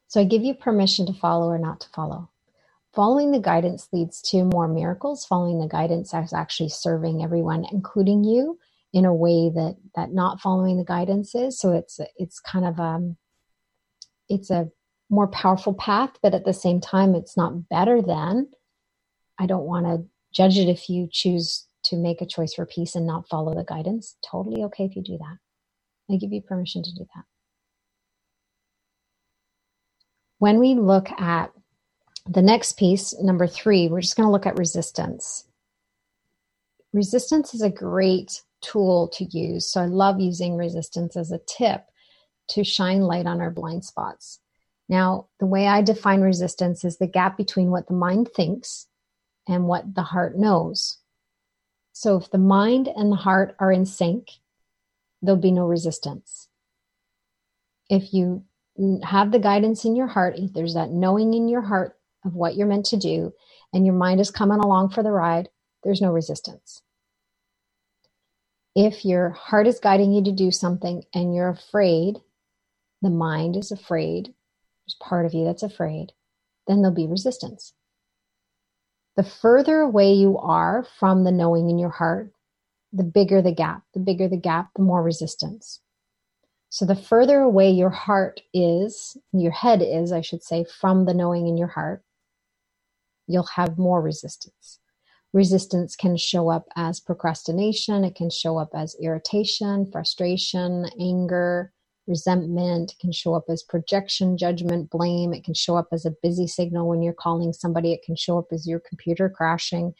[0.06, 2.30] So I give you permission to follow or not to follow.
[2.94, 5.24] Following the guidance leads to more miracles.
[5.26, 8.60] Following the guidance is actually serving everyone, including you,
[8.94, 11.58] in a way that that not following the guidance is.
[11.58, 13.16] So it's it's kind of um
[14.28, 14.70] it's a
[15.10, 18.48] more powerful path, but at the same time, it's not better than.
[19.38, 22.94] I don't want to judge it if you choose to make a choice for peace
[22.94, 24.16] and not follow the guidance.
[24.24, 25.36] Totally okay if you do that.
[26.10, 27.24] I give you permission to do that.
[30.38, 31.52] When we look at
[32.26, 35.44] the next piece, number three, we're just going to look at resistance.
[36.92, 39.70] Resistance is a great tool to use.
[39.70, 41.84] So I love using resistance as a tip
[42.48, 44.40] to shine light on our blind spots.
[44.88, 48.86] Now, the way I define resistance is the gap between what the mind thinks
[49.48, 50.98] and what the heart knows.
[51.92, 54.28] So if the mind and the heart are in sync,
[55.22, 56.48] there'll be no resistance.
[57.88, 58.44] If you
[59.04, 62.66] have the guidance in your heart, there's that knowing in your heart of what you're
[62.66, 63.32] meant to do,
[63.72, 65.48] and your mind is coming along for the ride,
[65.82, 66.82] there's no resistance
[68.74, 72.16] if your heart is guiding you to do something and you're afraid,
[73.02, 76.12] the mind is afraid, there's part of you that's afraid,
[76.66, 77.74] then there'll be resistance.
[79.16, 82.32] The further away you are from the knowing in your heart,
[82.92, 83.82] the bigger the gap.
[83.92, 85.80] The bigger the gap, the more resistance.
[86.68, 91.14] So the further away your heart is, your head is, I should say, from the
[91.14, 92.02] knowing in your heart,
[93.28, 94.80] you'll have more resistance
[95.34, 101.72] resistance can show up as procrastination, it can show up as irritation, frustration, anger,
[102.06, 106.14] resentment, it can show up as projection, judgment, blame, it can show up as a
[106.22, 109.92] busy signal when you're calling somebody, it can show up as your computer crashing.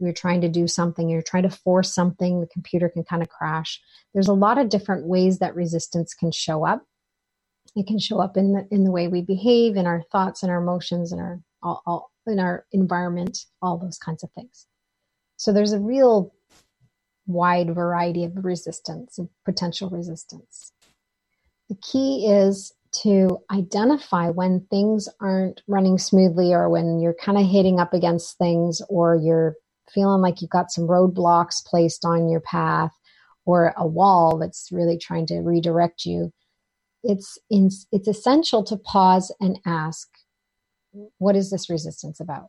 [0.00, 3.28] You're trying to do something, you're trying to force something, the computer can kind of
[3.28, 3.82] crash.
[4.14, 6.86] There's a lot of different ways that resistance can show up.
[7.76, 10.50] It can show up in the in the way we behave, in our thoughts and
[10.50, 14.66] our emotions, and our all, all in our environment, all those kinds of things.
[15.38, 16.34] So there's a real
[17.26, 20.72] wide variety of resistance and potential resistance.
[21.70, 22.72] The key is
[23.02, 28.36] to identify when things aren't running smoothly or when you're kind of hitting up against
[28.36, 29.54] things or you're
[29.92, 32.92] feeling like you've got some roadblocks placed on your path
[33.46, 36.30] or a wall that's really trying to redirect you
[37.02, 40.08] it's in, it's essential to pause and ask
[41.18, 42.48] what is this resistance about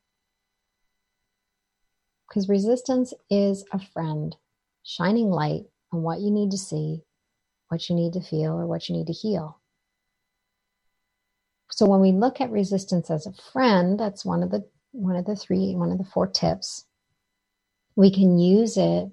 [2.30, 4.36] because resistance is a friend
[4.84, 7.02] shining light on what you need to see,
[7.70, 9.60] what you need to feel, or what you need to heal.
[11.72, 15.26] So when we look at resistance as a friend, that's one of the one of
[15.26, 16.86] the three, one of the four tips.
[17.96, 19.10] We can use it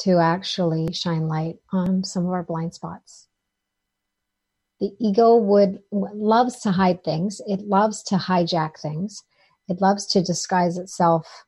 [0.00, 3.26] to actually shine light on some of our blind spots.
[4.80, 7.40] The ego would loves to hide things.
[7.46, 9.24] It loves to hijack things.
[9.68, 11.44] It loves to disguise itself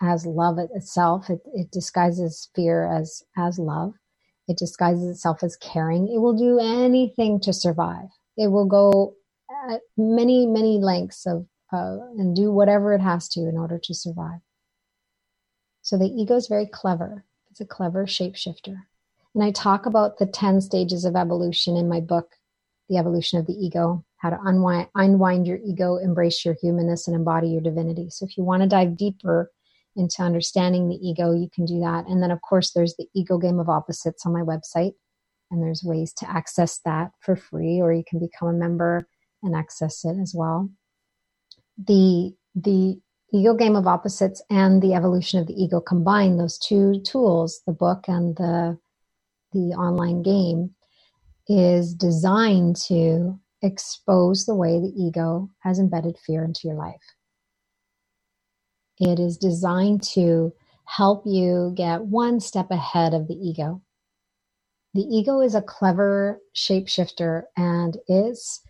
[0.00, 1.28] as love itself.
[1.30, 3.94] It, it disguises fear as as love.
[4.46, 6.08] It disguises itself as caring.
[6.08, 8.08] It will do anything to survive.
[8.36, 9.14] It will go
[9.70, 13.94] at many many lengths of uh, and do whatever it has to in order to
[13.94, 14.40] survive.
[15.82, 17.24] So the ego is very clever.
[17.50, 18.82] It's a clever shapeshifter.
[19.34, 22.32] And I talk about the 10 stages of evolution in my book,
[22.88, 27.14] The Evolution of the Ego, how to unwind, unwind your ego, embrace your humanness, and
[27.14, 28.10] embody your divinity.
[28.10, 29.50] So if you want to dive deeper
[29.98, 32.06] into understanding the ego, you can do that.
[32.06, 34.92] And then, of course, there's the ego game of opposites on my website.
[35.50, 39.08] And there's ways to access that for free, or you can become a member
[39.42, 40.70] and access it as well.
[41.78, 43.00] The the
[43.32, 47.72] ego game of opposites and the evolution of the ego combine those two tools, the
[47.72, 48.78] book and the
[49.52, 50.74] the online game,
[51.48, 57.17] is designed to expose the way the ego has embedded fear into your life.
[59.00, 60.52] It is designed to
[60.84, 63.82] help you get one step ahead of the ego.
[64.94, 68.62] The ego is a clever shapeshifter and it's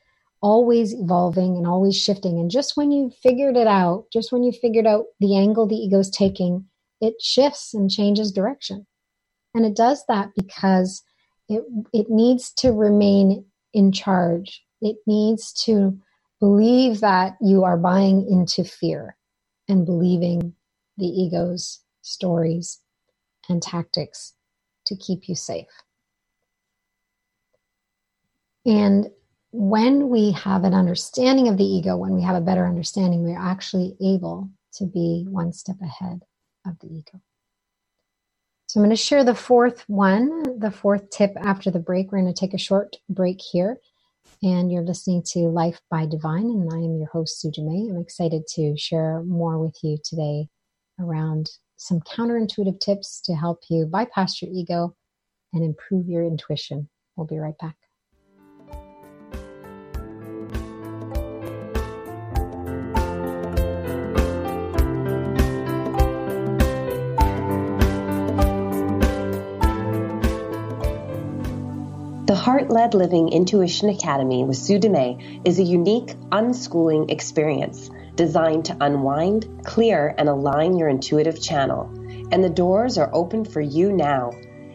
[0.43, 2.39] always evolving and always shifting.
[2.39, 5.77] And just when you figured it out, just when you figured out the angle the
[5.77, 6.67] ego is taking,
[7.01, 8.87] it shifts and changes direction.
[9.55, 11.03] And it does that because
[11.49, 11.63] it,
[11.93, 14.63] it needs to remain in charge.
[14.83, 15.99] It needs to
[16.41, 19.17] believe that you are buying into fear
[19.69, 20.55] and believing
[20.99, 22.81] the ego's stories
[23.49, 24.35] and tactics
[24.87, 25.69] to keep you safe.
[28.67, 29.09] And
[29.53, 33.39] when we have an understanding of the ego, when we have a better understanding, we're
[33.41, 36.23] actually able to be one step ahead
[36.67, 37.21] of the ego.
[38.69, 42.13] So I'm going to share the fourth one, the fourth tip after the break.
[42.13, 43.79] We're going to take a short break here.
[44.43, 47.91] And you're listening to Life by Divine, and I am your host, Sue Dumais.
[47.91, 50.49] I'm excited to share more with you today
[51.01, 54.95] around some counterintuitive tips to help you bypass your ego
[55.53, 56.89] and improve your intuition.
[57.17, 57.77] We'll be right back.
[72.29, 78.67] The Heart Led Living Intuition Academy with Sue Dumais is a unique unschooling experience designed
[78.67, 81.91] to unwind, clear, and align your intuitive channel.
[82.31, 84.33] And the doors are open for you now.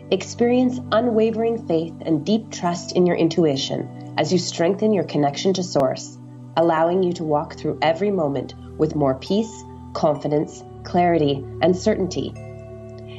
[0.10, 5.62] Experience unwavering faith and deep trust in your intuition as you strengthen your connection to
[5.62, 6.18] Source,
[6.58, 9.64] allowing you to walk through every moment with more peace,
[9.94, 12.34] confidence, clarity, and certainty.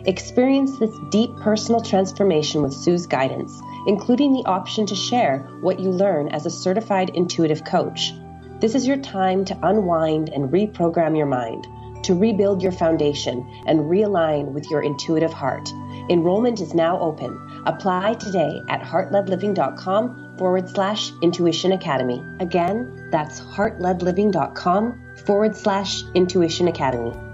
[0.07, 5.91] Experience this deep personal transformation with Sue's guidance including the option to share what you
[5.91, 8.13] learn as a certified intuitive coach.
[8.61, 11.67] This is your time to unwind and reprogram your mind,
[12.05, 15.69] to rebuild your foundation and realign with your intuitive heart.
[16.11, 17.63] Enrollment is now open.
[17.67, 22.23] Apply today at heartledliving.com forward slash intuition academy.
[22.41, 27.34] Again, that's heartledliving.com forward slash intuition academy.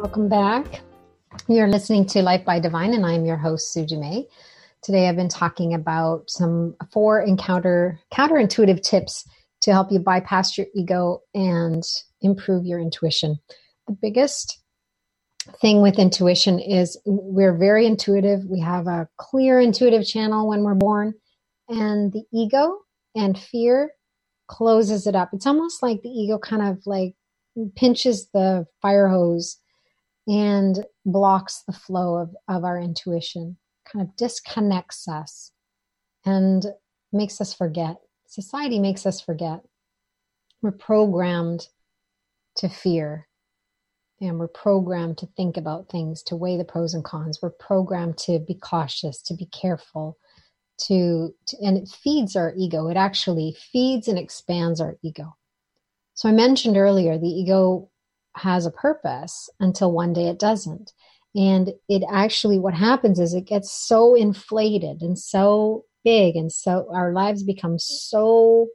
[0.00, 0.80] Welcome back.
[1.46, 4.24] You're listening to Life by Divine, and I'm your host, Sue Dumais.
[4.82, 9.28] Today, I've been talking about some four encounter counterintuitive tips
[9.60, 11.82] to help you bypass your ego and
[12.22, 13.38] improve your intuition.
[13.88, 14.60] The biggest
[15.60, 18.46] thing with intuition is we're very intuitive.
[18.46, 21.12] We have a clear intuitive channel when we're born,
[21.68, 22.78] and the ego
[23.14, 23.90] and fear
[24.48, 25.28] closes it up.
[25.34, 27.16] It's almost like the ego kind of like
[27.76, 29.58] pinches the fire hose
[30.26, 33.56] and blocks the flow of, of our intuition,
[33.90, 35.52] kind of disconnects us
[36.24, 36.66] and
[37.12, 37.96] makes us forget.
[38.26, 39.60] Society makes us forget.
[40.62, 41.66] We're programmed
[42.56, 43.26] to fear
[44.20, 47.38] and we're programmed to think about things, to weigh the pros and cons.
[47.40, 50.18] We're programmed to be cautious, to be careful,
[50.82, 52.88] to, to and it feeds our ego.
[52.88, 55.36] It actually feeds and expands our ego.
[56.14, 57.89] So I mentioned earlier the ego
[58.36, 60.92] has a purpose until one day it doesn't.
[61.34, 66.88] And it actually, what happens is it gets so inflated and so big, and so
[66.92, 68.68] our lives become so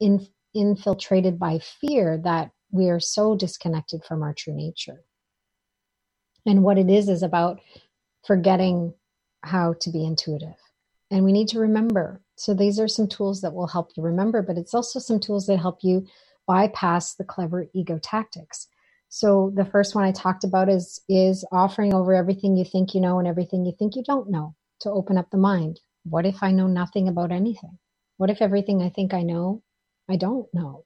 [0.00, 5.04] in, infiltrated by fear that we are so disconnected from our true nature.
[6.44, 7.60] And what it is is about
[8.26, 8.94] forgetting
[9.42, 10.56] how to be intuitive.
[11.10, 12.20] And we need to remember.
[12.36, 15.46] So these are some tools that will help you remember, but it's also some tools
[15.46, 16.06] that help you
[16.46, 18.68] bypass the clever ego tactics.
[19.08, 23.00] So the first one I talked about is is offering over everything you think you
[23.00, 25.80] know and everything you think you don't know to open up the mind.
[26.04, 27.78] What if I know nothing about anything?
[28.16, 29.62] What if everything I think I know,
[30.08, 30.84] I don't know?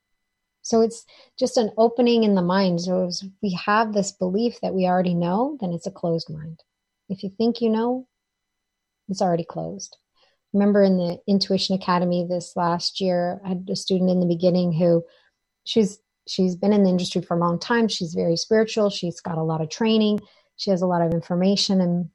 [0.63, 1.07] So it's
[1.39, 2.81] just an opening in the mind.
[2.81, 3.09] So
[3.41, 6.61] we have this belief that we already know, then it's a closed mind.
[7.09, 8.09] If you think you know,
[9.09, 9.97] it's already closed.
[10.53, 14.73] Remember in the Intuition Academy this last year, I had a student in the beginning
[14.73, 15.05] who
[15.67, 17.89] she's she's been in the industry for a long time.
[17.89, 18.91] She's very spiritual.
[18.91, 20.21] She's got a lot of training.
[20.57, 22.11] She has a lot of information, and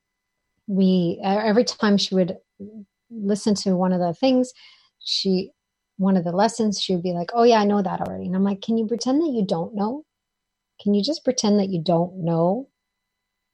[0.67, 2.37] we every time she would
[3.11, 4.53] listen to one of the things,
[4.99, 5.51] she
[5.97, 8.35] one of the lessons she would be like, "Oh yeah, I know that already." And
[8.35, 10.05] I'm like, "Can you pretend that you don't know?
[10.81, 12.69] Can you just pretend that you don't know?"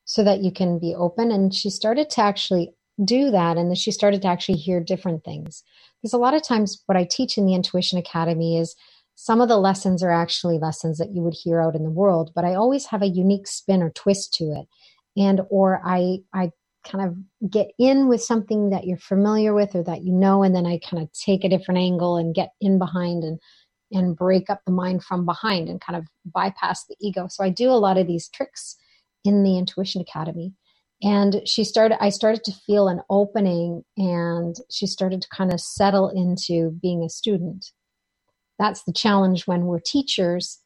[0.05, 1.31] so that you can be open.
[1.31, 2.73] And she started to actually
[3.03, 3.57] do that.
[3.57, 5.63] And then she started to actually hear different things.
[6.01, 8.75] Because a lot of times, what I teach in the Intuition Academy is
[9.20, 12.32] some of the lessons are actually lessons that you would hear out in the world,
[12.36, 14.68] but I always have a unique spin or twist to it.
[15.20, 16.51] And, or I, I
[16.86, 20.55] kind of get in with something that you're familiar with or that you know, and
[20.55, 23.39] then I kind of take a different angle and get in behind and
[23.91, 27.28] and break up the mind from behind and kind of bypass the ego.
[27.28, 28.76] So I do a lot of these tricks
[29.24, 30.53] in the Intuition Academy.
[31.01, 35.61] And she started, I started to feel an opening and she started to kind of
[35.61, 37.72] settle into being a student.
[38.59, 40.59] That's the challenge when we're teachers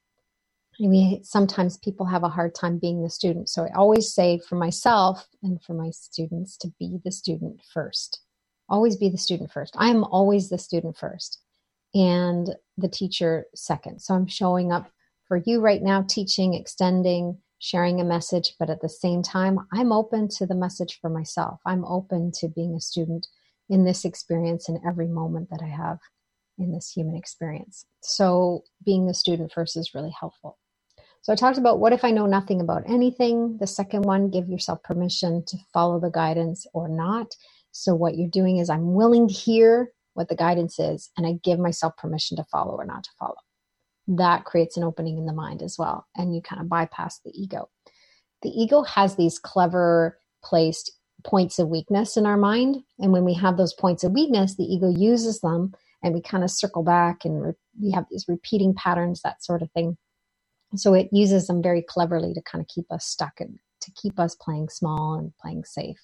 [0.83, 3.49] I mean, sometimes people have a hard time being the student.
[3.49, 8.21] So I always say for myself and for my students to be the student first.
[8.67, 9.75] Always be the student first.
[9.77, 11.39] I am always the student first
[11.93, 14.01] and the teacher second.
[14.01, 14.89] So I'm showing up
[15.27, 19.91] for you right now, teaching, extending, sharing a message, but at the same time, I'm
[19.91, 21.59] open to the message for myself.
[21.65, 23.27] I'm open to being a student
[23.69, 25.99] in this experience in every moment that I have
[26.57, 27.85] in this human experience.
[28.01, 30.57] So being the student first is really helpful.
[31.21, 33.57] So I talked about what if I know nothing about anything?
[33.59, 37.35] The second one, give yourself permission to follow the guidance or not.
[37.71, 41.33] So what you're doing is I'm willing to hear what the guidance is and I
[41.43, 43.35] give myself permission to follow or not to follow.
[44.07, 46.07] That creates an opening in the mind as well.
[46.15, 47.69] And you kind of bypass the ego.
[48.41, 50.91] The ego has these clever placed
[51.23, 52.77] points of weakness in our mind.
[52.99, 55.73] And when we have those points of weakness, the ego uses them
[56.03, 59.61] and we kind of circle back and re- we have these repeating patterns, that sort
[59.61, 59.97] of thing.
[60.75, 64.19] So it uses them very cleverly to kind of keep us stuck and to keep
[64.19, 65.99] us playing small and playing safe.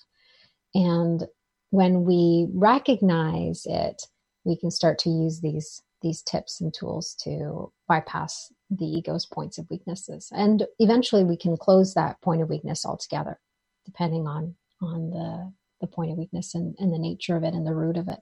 [0.76, 1.26] And
[1.70, 4.04] when we recognize it,
[4.44, 9.58] we can start to use these these tips and tools to bypass the ego's points
[9.58, 10.30] of weaknesses.
[10.32, 13.40] And eventually we can close that point of weakness altogether,
[13.86, 17.66] depending on on the the point of weakness and, and the nature of it and
[17.66, 18.20] the root of it.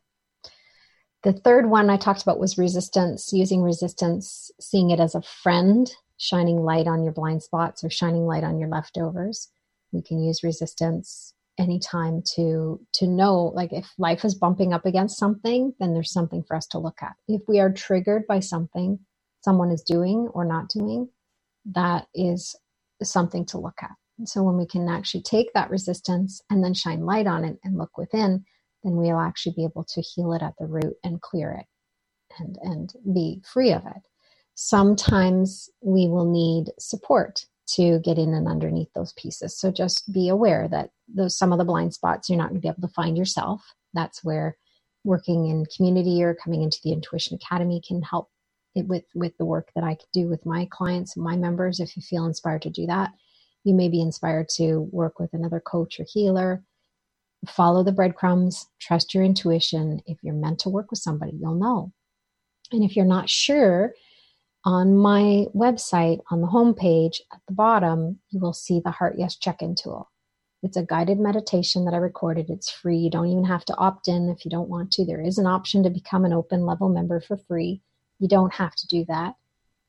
[1.26, 5.92] The third one I talked about was resistance, using resistance, seeing it as a friend
[6.18, 9.50] shining light on your blind spots or shining light on your leftovers.
[9.92, 15.18] We can use resistance anytime to to know like if life is bumping up against
[15.18, 19.00] something then there's something for us to look at if we are triggered by something
[19.40, 21.08] someone is doing or not doing
[21.64, 22.58] that is
[23.02, 23.92] something to look at
[24.26, 27.78] so when we can actually take that resistance and then shine light on it and
[27.78, 28.44] look within
[28.86, 31.66] then we'll actually be able to heal it at the root and clear it
[32.40, 34.04] and and be free of it
[34.56, 39.58] sometimes we will need support to get in and underneath those pieces.
[39.60, 42.62] So just be aware that those some of the blind spots you're not going to
[42.62, 43.62] be able to find yourself.
[43.94, 44.58] That's where
[45.04, 48.30] working in community or coming into the Intuition Academy can help
[48.76, 51.80] it with with the work that I do with my clients my members.
[51.80, 53.12] If you feel inspired to do that,
[53.64, 56.64] you may be inspired to work with another coach or healer.
[57.48, 60.02] Follow the breadcrumbs, trust your intuition.
[60.06, 61.92] If you're meant to work with somebody, you'll know.
[62.72, 63.94] And if you're not sure,
[64.64, 69.36] on my website, on the homepage at the bottom, you will see the Heart Yes
[69.36, 70.10] check in tool.
[70.64, 72.50] It's a guided meditation that I recorded.
[72.50, 72.98] It's free.
[72.98, 75.06] You don't even have to opt in if you don't want to.
[75.06, 77.82] There is an option to become an open level member for free.
[78.18, 79.36] You don't have to do that.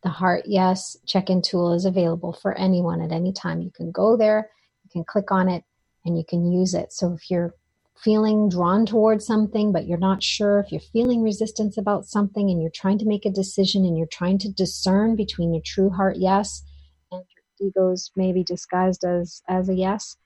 [0.03, 3.63] The Heart Yes check in tool is available for anyone at any time.
[3.63, 4.51] You can go there,
[4.85, 5.65] you can click on it,
[6.07, 6.93] and you can use it.
[6.93, 7.53] So if you're
[7.99, 12.61] feeling drawn towards something, but you're not sure if you're feeling resistance about something and
[12.61, 16.17] you're trying to make a decision and you're trying to discern between your true heart
[16.19, 16.63] yes
[17.11, 20.17] and your ego's maybe disguised as as a yes,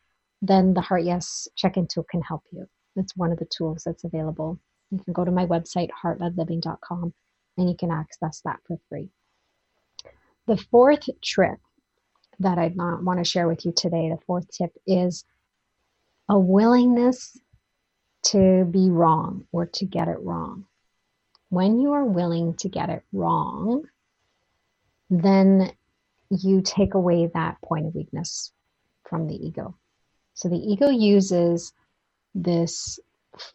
[0.42, 2.66] then the heart yes check-in tool can help you.
[2.96, 4.58] It's one of the tools that's available.
[4.90, 7.14] You can go to my website, heartledliving.com,
[7.56, 9.08] and you can access that for free.
[10.46, 11.58] The fourth trick
[12.40, 15.24] that I want to share with you today, the fourth tip is
[16.30, 17.36] a willingness
[18.22, 20.64] to be wrong or to get it wrong.
[21.48, 23.82] When you are willing to get it wrong,
[25.10, 25.72] then
[26.30, 28.52] you take away that point of weakness
[29.08, 29.76] from the ego.
[30.34, 31.72] So the ego uses
[32.32, 33.00] this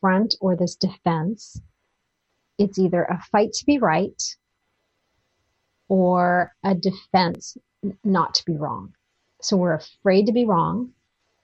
[0.01, 1.61] front or this defense.
[2.57, 4.21] It's either a fight to be right
[5.87, 7.57] or a defense
[8.03, 8.93] not to be wrong.
[9.41, 10.91] So we're afraid to be wrong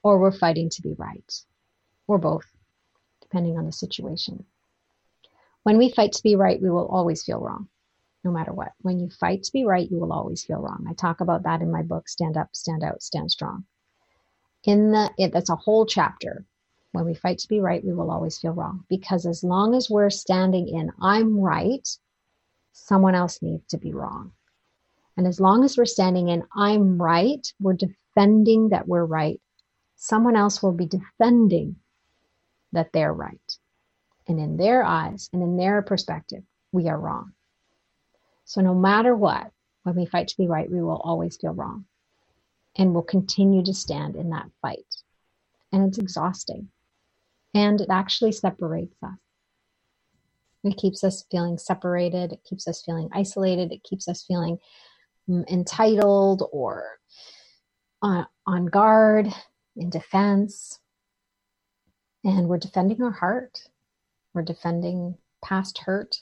[0.03, 1.33] or we're fighting to be right
[2.07, 2.45] or both
[3.21, 4.45] depending on the situation.
[5.63, 7.69] When we fight to be right, we will always feel wrong,
[8.23, 8.71] no matter what.
[8.81, 10.85] When you fight to be right, you will always feel wrong.
[10.89, 13.65] I talk about that in my book, Stand Up, Stand Out, Stand Strong.
[14.65, 16.45] In the, it, that's a whole chapter.
[16.91, 19.89] When we fight to be right, we will always feel wrong because as long as
[19.89, 21.87] we're standing in, I'm right,
[22.73, 24.33] someone else needs to be wrong.
[25.15, 29.39] And as long as we're standing in, I'm right, we're defending that we're right,
[30.03, 31.75] someone else will be defending
[32.71, 33.57] that they're right.
[34.27, 36.41] And in their eyes and in their perspective,
[36.71, 37.33] we are wrong.
[38.43, 39.51] So no matter what,
[39.83, 41.85] when we fight to be right, we will always feel wrong
[42.75, 44.87] and we'll continue to stand in that fight.
[45.71, 46.69] And it's exhausting.
[47.53, 49.19] And it actually separates us.
[50.63, 52.31] It keeps us feeling separated.
[52.31, 53.71] It keeps us feeling isolated.
[53.71, 54.57] It keeps us feeling
[55.29, 56.85] mm, entitled or
[58.01, 59.31] on, on guard,
[59.76, 60.80] in defense.
[62.24, 63.67] And we're defending our heart.
[64.34, 66.22] We're defending past hurt.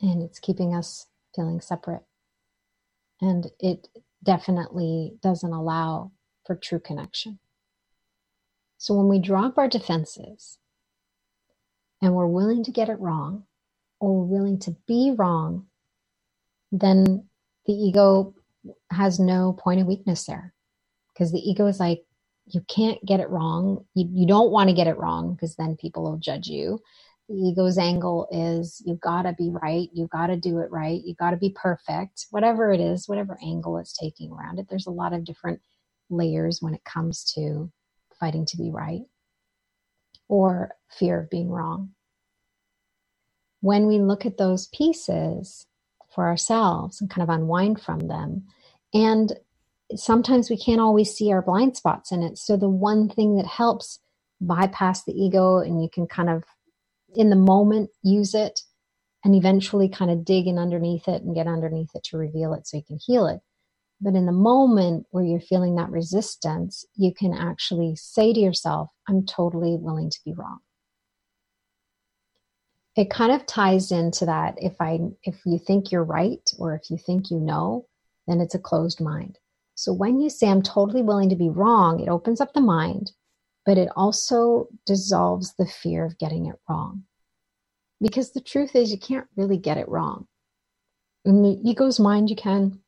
[0.00, 2.02] And it's keeping us feeling separate.
[3.20, 3.88] And it
[4.24, 6.10] definitely doesn't allow
[6.44, 7.38] for true connection.
[8.78, 10.58] So when we drop our defenses
[12.00, 13.44] and we're willing to get it wrong,
[14.00, 15.66] or we're willing to be wrong,
[16.72, 17.28] then
[17.66, 18.34] the ego
[18.90, 20.52] has no point of weakness there.
[21.12, 22.04] Because the ego is like,
[22.46, 23.84] you can't get it wrong.
[23.94, 26.80] You, you don't want to get it wrong because then people will judge you.
[27.28, 31.36] The ego's angle is you gotta be right, you gotta do it right, you gotta
[31.36, 34.66] be perfect, whatever it is, whatever angle it's taking around it.
[34.68, 35.60] There's a lot of different
[36.10, 37.70] layers when it comes to
[38.18, 39.02] fighting to be right
[40.28, 41.90] or fear of being wrong.
[43.60, 45.66] When we look at those pieces
[46.14, 48.44] for ourselves and kind of unwind from them,
[48.92, 49.32] and
[49.96, 52.38] sometimes we can't always see our blind spots in it.
[52.38, 53.98] So, the one thing that helps
[54.40, 56.44] bypass the ego and you can kind of,
[57.14, 58.60] in the moment, use it
[59.24, 62.66] and eventually kind of dig in underneath it and get underneath it to reveal it
[62.66, 63.40] so you can heal it
[64.02, 68.90] but in the moment where you're feeling that resistance, you can actually say to yourself,
[69.08, 70.58] I'm totally willing to be wrong.
[72.96, 76.90] It kind of ties into that if I if you think you're right or if
[76.90, 77.86] you think you know,
[78.26, 79.38] then it's a closed mind.
[79.82, 83.10] So when you say I'm totally willing to be wrong, it opens up the mind,
[83.66, 87.02] but it also dissolves the fear of getting it wrong.
[88.00, 90.28] Because the truth is you can't really get it wrong.
[91.24, 92.78] In the ego's mind, you can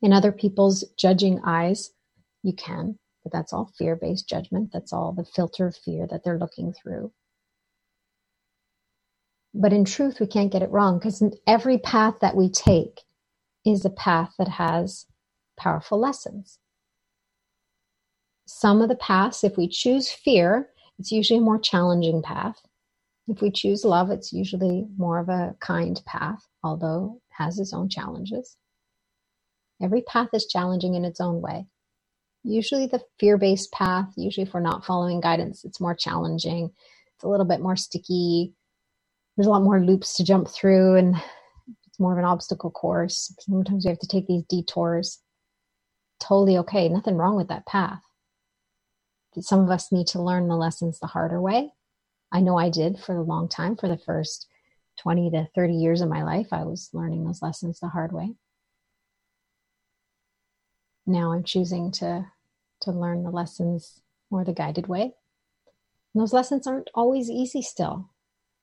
[0.00, 1.90] in other people's judging eyes,
[2.44, 4.70] you can, but that's all fear based judgment.
[4.72, 7.10] That's all the filter of fear that they're looking through.
[9.52, 13.00] But in truth, we can't get it wrong because every path that we take
[13.66, 15.04] is a path that has
[15.58, 16.58] powerful lessons.
[18.46, 22.60] Some of the paths, if we choose fear, it's usually a more challenging path.
[23.28, 27.74] If we choose love, it's usually more of a kind path, although it has its
[27.74, 28.56] own challenges.
[29.82, 31.66] Every path is challenging in its own way.
[32.42, 36.70] Usually, the fear based path, usually if we're not following guidance, it's more challenging.
[37.14, 38.54] It's a little bit more sticky.
[39.36, 41.16] There's a lot more loops to jump through, and
[41.86, 43.32] it's more of an obstacle course.
[43.40, 45.20] Sometimes we have to take these detours.
[46.20, 46.88] Totally okay.
[46.88, 48.02] Nothing wrong with that path.
[49.40, 51.72] Some of us need to learn the lessons the harder way.
[52.32, 53.76] I know I did for a long time.
[53.76, 54.48] For the first
[55.00, 58.34] 20 to 30 years of my life, I was learning those lessons the hard way
[61.08, 62.26] now I'm choosing to
[62.82, 65.02] to learn the lessons more the guided way.
[66.14, 68.10] And those lessons aren't always easy still.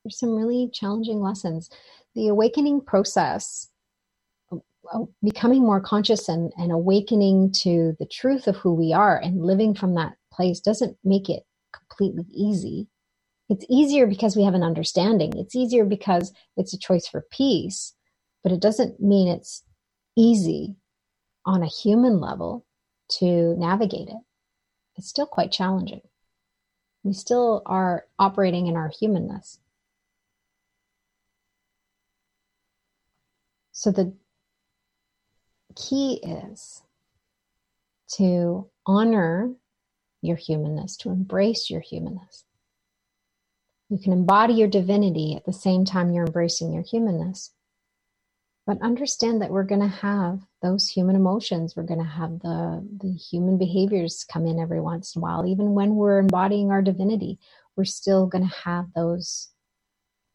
[0.03, 1.69] There's some really challenging lessons.
[2.13, 3.69] The awakening process,
[4.93, 9.41] Uh, becoming more conscious and, and awakening to the truth of who we are and
[9.41, 12.87] living from that place doesn't make it completely easy.
[13.49, 15.37] It's easier because we have an understanding.
[15.37, 17.93] It's easier because it's a choice for peace,
[18.43, 19.63] but it doesn't mean it's
[20.15, 20.75] easy
[21.45, 22.65] on a human level
[23.19, 24.21] to navigate it.
[24.97, 26.01] It's still quite challenging.
[27.03, 29.59] We still are operating in our humanness.
[33.71, 34.13] So the
[35.75, 36.83] key is
[38.13, 39.53] to honor
[40.21, 42.45] your humanness, to embrace your humanness.
[43.89, 47.51] You can embody your divinity at the same time you're embracing your humanness.
[48.65, 51.75] But understand that we're going to have those human emotions.
[51.75, 55.45] We're going to have the the human behaviors come in every once in a while.
[55.45, 57.37] Even when we're embodying our divinity
[57.75, 59.49] we're still going to have those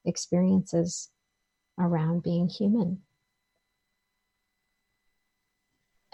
[0.04, 1.10] experiences
[1.78, 3.00] around being human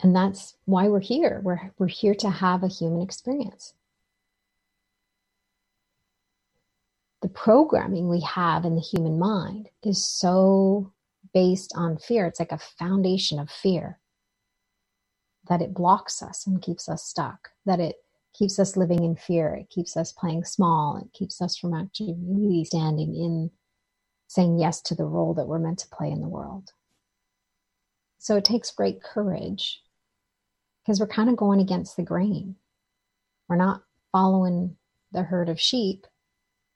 [0.03, 1.41] and that's why we're here.
[1.43, 3.73] We're we're here to have a human experience.
[7.23, 10.93] The programming we have in the human mind is so
[11.33, 12.27] based on fear.
[12.27, 13.99] It's like a foundation of fear.
[15.49, 17.97] That it blocks us and keeps us stuck, that it
[18.35, 22.17] keeps us living in fear, it keeps us playing small, it keeps us from actually
[22.19, 23.51] really standing in
[24.27, 26.73] saying yes to the role that we're meant to play in the world.
[28.19, 29.83] So it takes great courage
[30.87, 32.55] because we're kind of going against the grain.
[33.49, 33.83] We're not
[34.13, 34.77] following
[35.11, 36.07] the herd of sheep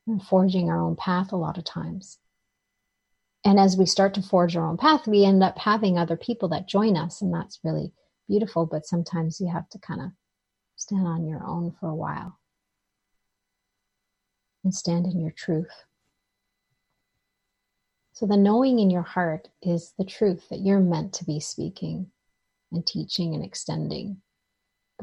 [0.06, 2.18] and forging our own path a lot of times.
[3.44, 6.48] And as we start to forge our own path, we end up having other people
[6.48, 7.92] that join us, and that's really
[8.28, 8.66] beautiful.
[8.66, 10.10] But sometimes you have to kind of
[10.76, 12.38] stand on your own for a while
[14.64, 15.84] and stand in your truth.
[18.12, 22.10] So, the knowing in your heart is the truth that you're meant to be speaking
[22.72, 24.20] and teaching and extending.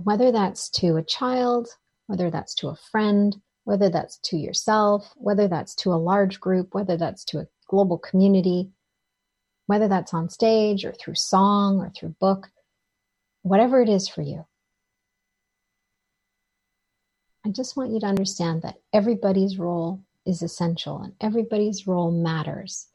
[0.04, 1.68] Whether that's to a child,
[2.08, 6.74] whether that's to a friend, whether that's to yourself, whether that's to a large group,
[6.74, 8.70] whether that's to a global community,
[9.66, 12.48] whether that's on stage or through song or through book,
[13.42, 14.46] whatever it is for you.
[17.46, 22.88] I just want you to understand that everybody's role is essential and everybody's role matters.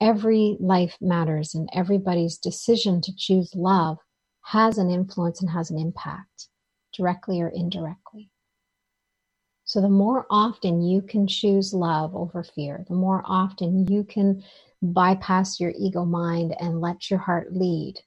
[0.00, 3.98] Every life matters, and everybody's decision to choose love
[4.50, 6.48] has an influence and has an impact,
[6.92, 8.28] directly or indirectly.
[9.64, 14.42] So, the more often you can choose love over fear, the more often you can
[14.82, 18.00] bypass your ego mind and let your heart lead,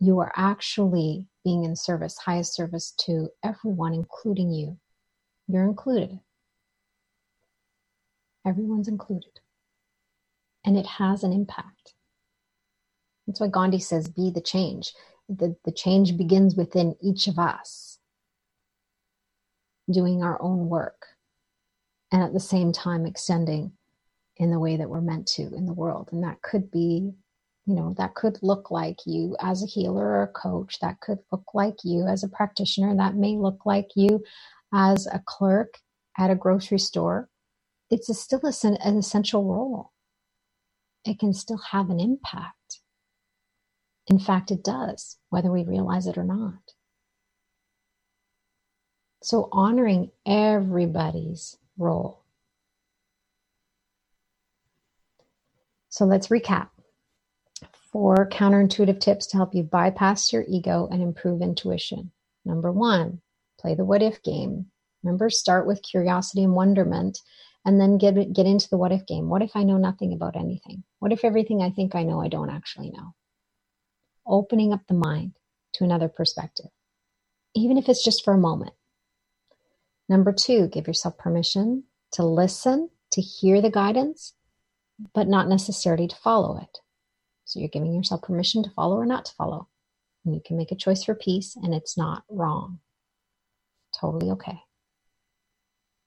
[0.00, 4.78] you are actually being in service, highest service to everyone, including you.
[5.46, 6.20] You're included.
[8.46, 9.40] Everyone's included.
[10.64, 11.93] And it has an impact.
[13.26, 14.92] That's why Gandhi says, be the change.
[15.28, 17.98] The, the change begins within each of us
[19.90, 21.06] doing our own work
[22.12, 23.72] and at the same time extending
[24.36, 26.08] in the way that we're meant to in the world.
[26.12, 27.12] And that could be,
[27.66, 30.78] you know, that could look like you as a healer or a coach.
[30.80, 32.94] That could look like you as a practitioner.
[32.96, 34.22] That may look like you
[34.72, 35.78] as a clerk
[36.18, 37.28] at a grocery store.
[37.90, 39.92] It's a still an essential role.
[41.04, 42.80] It can still have an impact.
[44.06, 46.74] In fact, it does, whether we realize it or not.
[49.22, 52.24] So honoring everybody's role.
[55.88, 56.68] So let's recap.
[57.90, 62.10] Four counterintuitive tips to help you bypass your ego and improve intuition.
[62.44, 63.22] Number one,
[63.58, 64.66] play the what if game.
[65.02, 67.18] Remember, start with curiosity and wonderment
[67.64, 69.28] and then get, get into the what if game.
[69.28, 70.82] What if I know nothing about anything?
[70.98, 73.14] What if everything I think I know I don't actually know?
[74.26, 75.32] Opening up the mind
[75.74, 76.70] to another perspective,
[77.54, 78.72] even if it's just for a moment.
[80.08, 84.34] Number two, give yourself permission to listen, to hear the guidance,
[85.14, 86.78] but not necessarily to follow it.
[87.44, 89.68] So you're giving yourself permission to follow or not to follow.
[90.24, 92.78] And you can make a choice for peace, and it's not wrong.
[93.98, 94.60] Totally okay.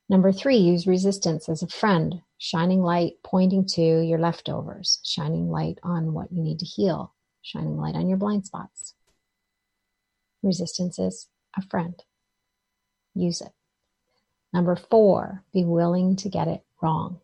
[0.10, 5.80] Number three, use resistance as a friend, shining light pointing to your leftovers, shining light
[5.84, 7.14] on what you need to heal,
[7.48, 8.94] shining light on your blind spots.
[10.44, 12.04] Resistance is a friend.
[13.16, 13.52] Use it.
[14.54, 17.20] Number four, be willing to get it wrong.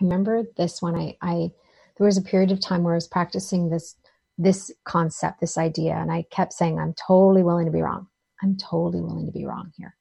[0.00, 0.94] I remember this one.
[0.94, 1.52] I, I
[1.96, 3.96] there was a period of time where I was practicing this
[4.38, 8.06] this concept, this idea, and I kept saying, I'm totally willing to be wrong.
[8.42, 9.94] I'm totally willing to be wrong here.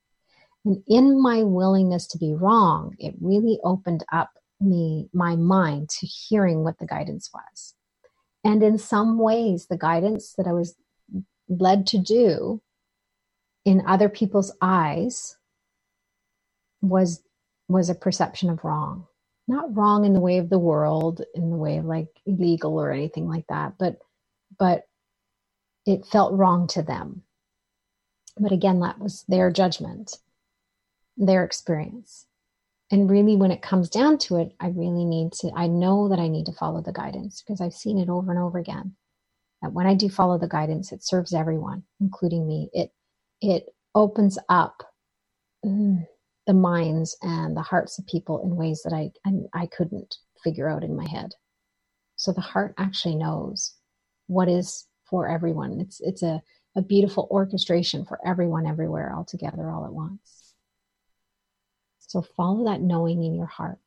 [0.66, 4.32] And in my willingness to be wrong, it really opened up
[4.62, 7.76] me my mind to hearing what the guidance was.
[8.44, 10.76] And in some ways, the guidance that I was
[11.50, 12.62] led to do
[13.66, 15.38] in other people's eyes
[16.82, 17.22] was
[17.68, 19.06] was a perception of wrong.
[19.48, 22.92] Not wrong in the way of the world in the way of like illegal or
[22.92, 24.00] anything like that but
[24.58, 24.88] but
[25.86, 27.24] it felt wrong to them.
[28.38, 30.18] But again that was their judgment
[31.18, 32.26] their experience
[32.92, 36.20] and really when it comes down to it i really need to i know that
[36.20, 38.94] i need to follow the guidance because i've seen it over and over again
[39.62, 42.92] that when i do follow the guidance it serves everyone including me it
[43.42, 43.66] it
[43.96, 44.84] opens up
[45.66, 46.06] mm,
[46.48, 50.68] the minds and the hearts of people in ways that I, I, I couldn't figure
[50.68, 51.36] out in my head.
[52.16, 53.76] So the heart actually knows
[54.28, 55.80] what is for everyone.
[55.80, 56.42] It's it's a,
[56.76, 60.49] a beautiful orchestration for everyone everywhere all together all at once.
[62.10, 63.78] So follow that knowing in your heart.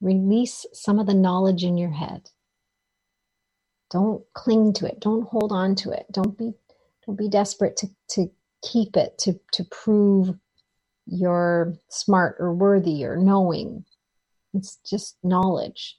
[0.00, 2.30] Release some of the knowledge in your head.
[3.92, 4.98] Don't cling to it.
[4.98, 6.06] Don't hold on to it.
[6.10, 6.52] Don't be
[7.06, 8.28] don't be desperate to, to
[8.60, 10.34] keep it to, to prove
[11.06, 13.84] you're smart or worthy or knowing.
[14.52, 15.98] It's just knowledge.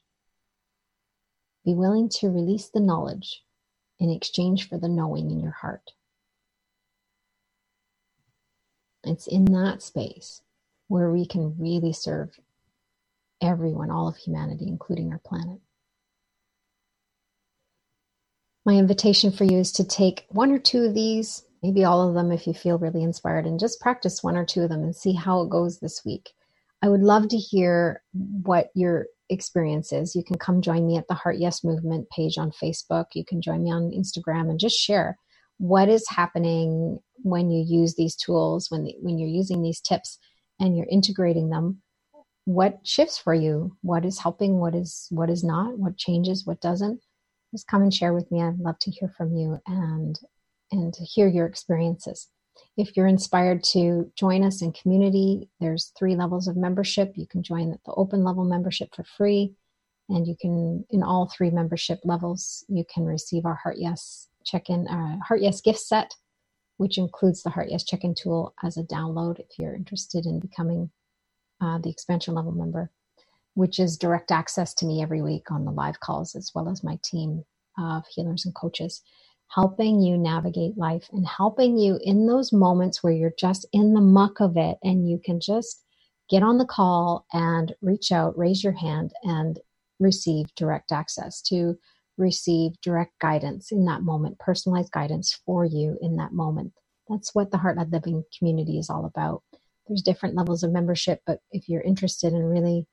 [1.64, 3.42] Be willing to release the knowledge
[3.98, 5.92] in exchange for the knowing in your heart.
[9.04, 10.42] It's in that space
[10.94, 12.30] where we can really serve
[13.42, 15.58] everyone, all of humanity, including our planet.
[18.64, 22.14] My invitation for you is to take one or two of these maybe all of
[22.14, 24.94] them if you feel really inspired, and just practice one or two of them and
[24.94, 26.30] see how it goes this week.
[26.80, 30.14] I would love to hear what your experience is.
[30.14, 33.06] You can come join me at the Heart Yes Movement page on Facebook.
[33.14, 35.16] You can join me on Instagram and just share
[35.56, 40.18] what is happening when you use these tools, when, the, when you're using these tips
[40.64, 41.82] and you're integrating them.
[42.46, 43.76] What shifts for you?
[43.82, 44.58] What is helping?
[44.58, 45.78] What is what is not?
[45.78, 46.46] What changes?
[46.46, 47.00] What doesn't?
[47.52, 48.42] Just come and share with me.
[48.42, 50.18] I'd love to hear from you and
[50.72, 52.28] and to hear your experiences.
[52.76, 57.12] If you're inspired to join us in community, there's three levels of membership.
[57.16, 59.54] You can join the open level membership for free.
[60.08, 64.68] And you can, in all three membership levels, you can receive our Heart Yes check
[64.68, 66.14] in, uh, Heart Yes gift set,
[66.76, 70.40] which includes the Heart Yes check in tool as a download if you're interested in
[70.40, 70.90] becoming
[71.60, 72.90] uh, the expansion level member,
[73.54, 76.84] which is direct access to me every week on the live calls, as well as
[76.84, 77.44] my team
[77.78, 79.02] of healers and coaches
[79.48, 84.00] helping you navigate life and helping you in those moments where you're just in the
[84.00, 85.84] muck of it and you can just
[86.30, 89.60] get on the call and reach out, raise your hand, and
[90.00, 91.78] receive direct access to
[92.16, 96.72] receive direct guidance in that moment, personalized guidance for you in that moment.
[97.08, 99.42] That's what the Heart Led Living community is all about.
[99.86, 102.86] There's different levels of membership, but if you're interested in really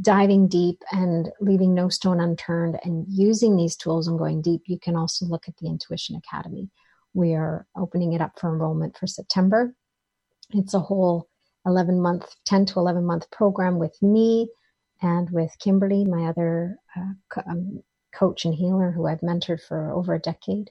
[0.00, 4.78] diving deep and leaving no stone unturned and using these tools and going deep, you
[4.78, 6.68] can also look at the Intuition Academy.
[7.14, 9.74] We are opening it up for enrollment for September.
[10.50, 11.28] It's a whole
[11.66, 14.48] 11 month, 10 to 11 month program with me
[15.02, 17.82] and with Kimberly, my other uh, um,
[18.12, 20.70] coach and healer who I've mentored for over a decade.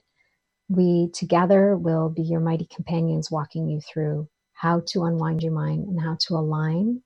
[0.68, 5.88] We together will be your mighty companions walking you through how to unwind your mind
[5.88, 7.02] and how to align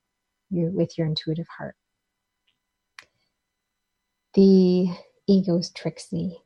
[0.50, 1.76] you with your intuitive heart.
[4.34, 4.88] The
[5.28, 6.40] ego's tricksy.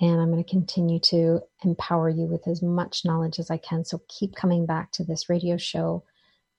[0.00, 3.84] And I'm going to continue to empower you with as much knowledge as I can.
[3.84, 6.04] So keep coming back to this radio show.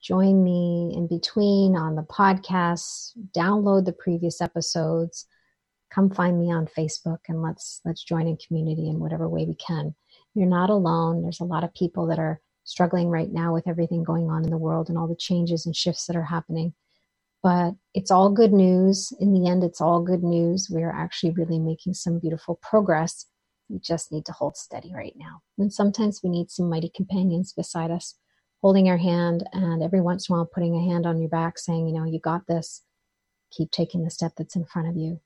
[0.01, 5.25] Join me in between on the podcasts, download the previous episodes.
[5.93, 9.55] Come find me on Facebook and let's let's join in community in whatever way we
[9.55, 9.93] can.
[10.33, 11.21] You're not alone.
[11.21, 14.49] There's a lot of people that are struggling right now with everything going on in
[14.49, 16.73] the world and all the changes and shifts that are happening
[17.43, 19.11] but it's all good news.
[19.19, 20.69] In the end, it's all good news.
[20.71, 23.25] We're actually really making some beautiful progress.
[23.67, 25.41] We just need to hold steady right now.
[25.57, 28.15] And sometimes we need some mighty companions beside us,
[28.61, 31.59] holding our hand, and every once in a while putting a hand on your back,
[31.59, 32.83] saying, you know, you got this.
[33.51, 35.19] Keep taking the step that's in front of you.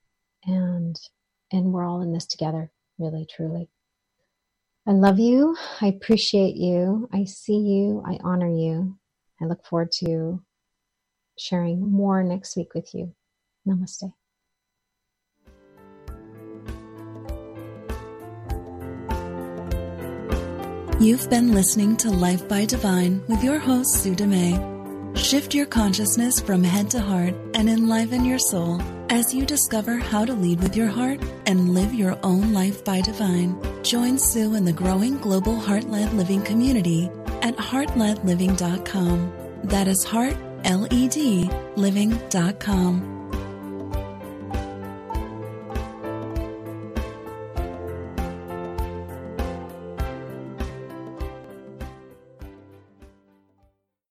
[0.47, 0.97] And
[1.51, 3.69] and we're all in this together, really, truly.
[4.87, 5.55] I love you.
[5.81, 7.09] I appreciate you.
[7.13, 8.01] I see you.
[8.05, 8.97] I honor you.
[9.41, 10.41] I look forward to
[11.37, 13.13] sharing more next week with you.
[13.67, 14.13] Namaste.
[20.99, 24.76] You've been listening to Life by Divine with your host, Sue Dumais.
[25.17, 30.23] Shift your consciousness from head to heart and enliven your soul as you discover how
[30.23, 33.59] to lead with your heart and live your own life by divine.
[33.83, 37.09] Join Sue in the growing global heart led living community
[37.41, 39.33] at heartledliving.com.
[39.63, 43.16] That is heart L E D living.com.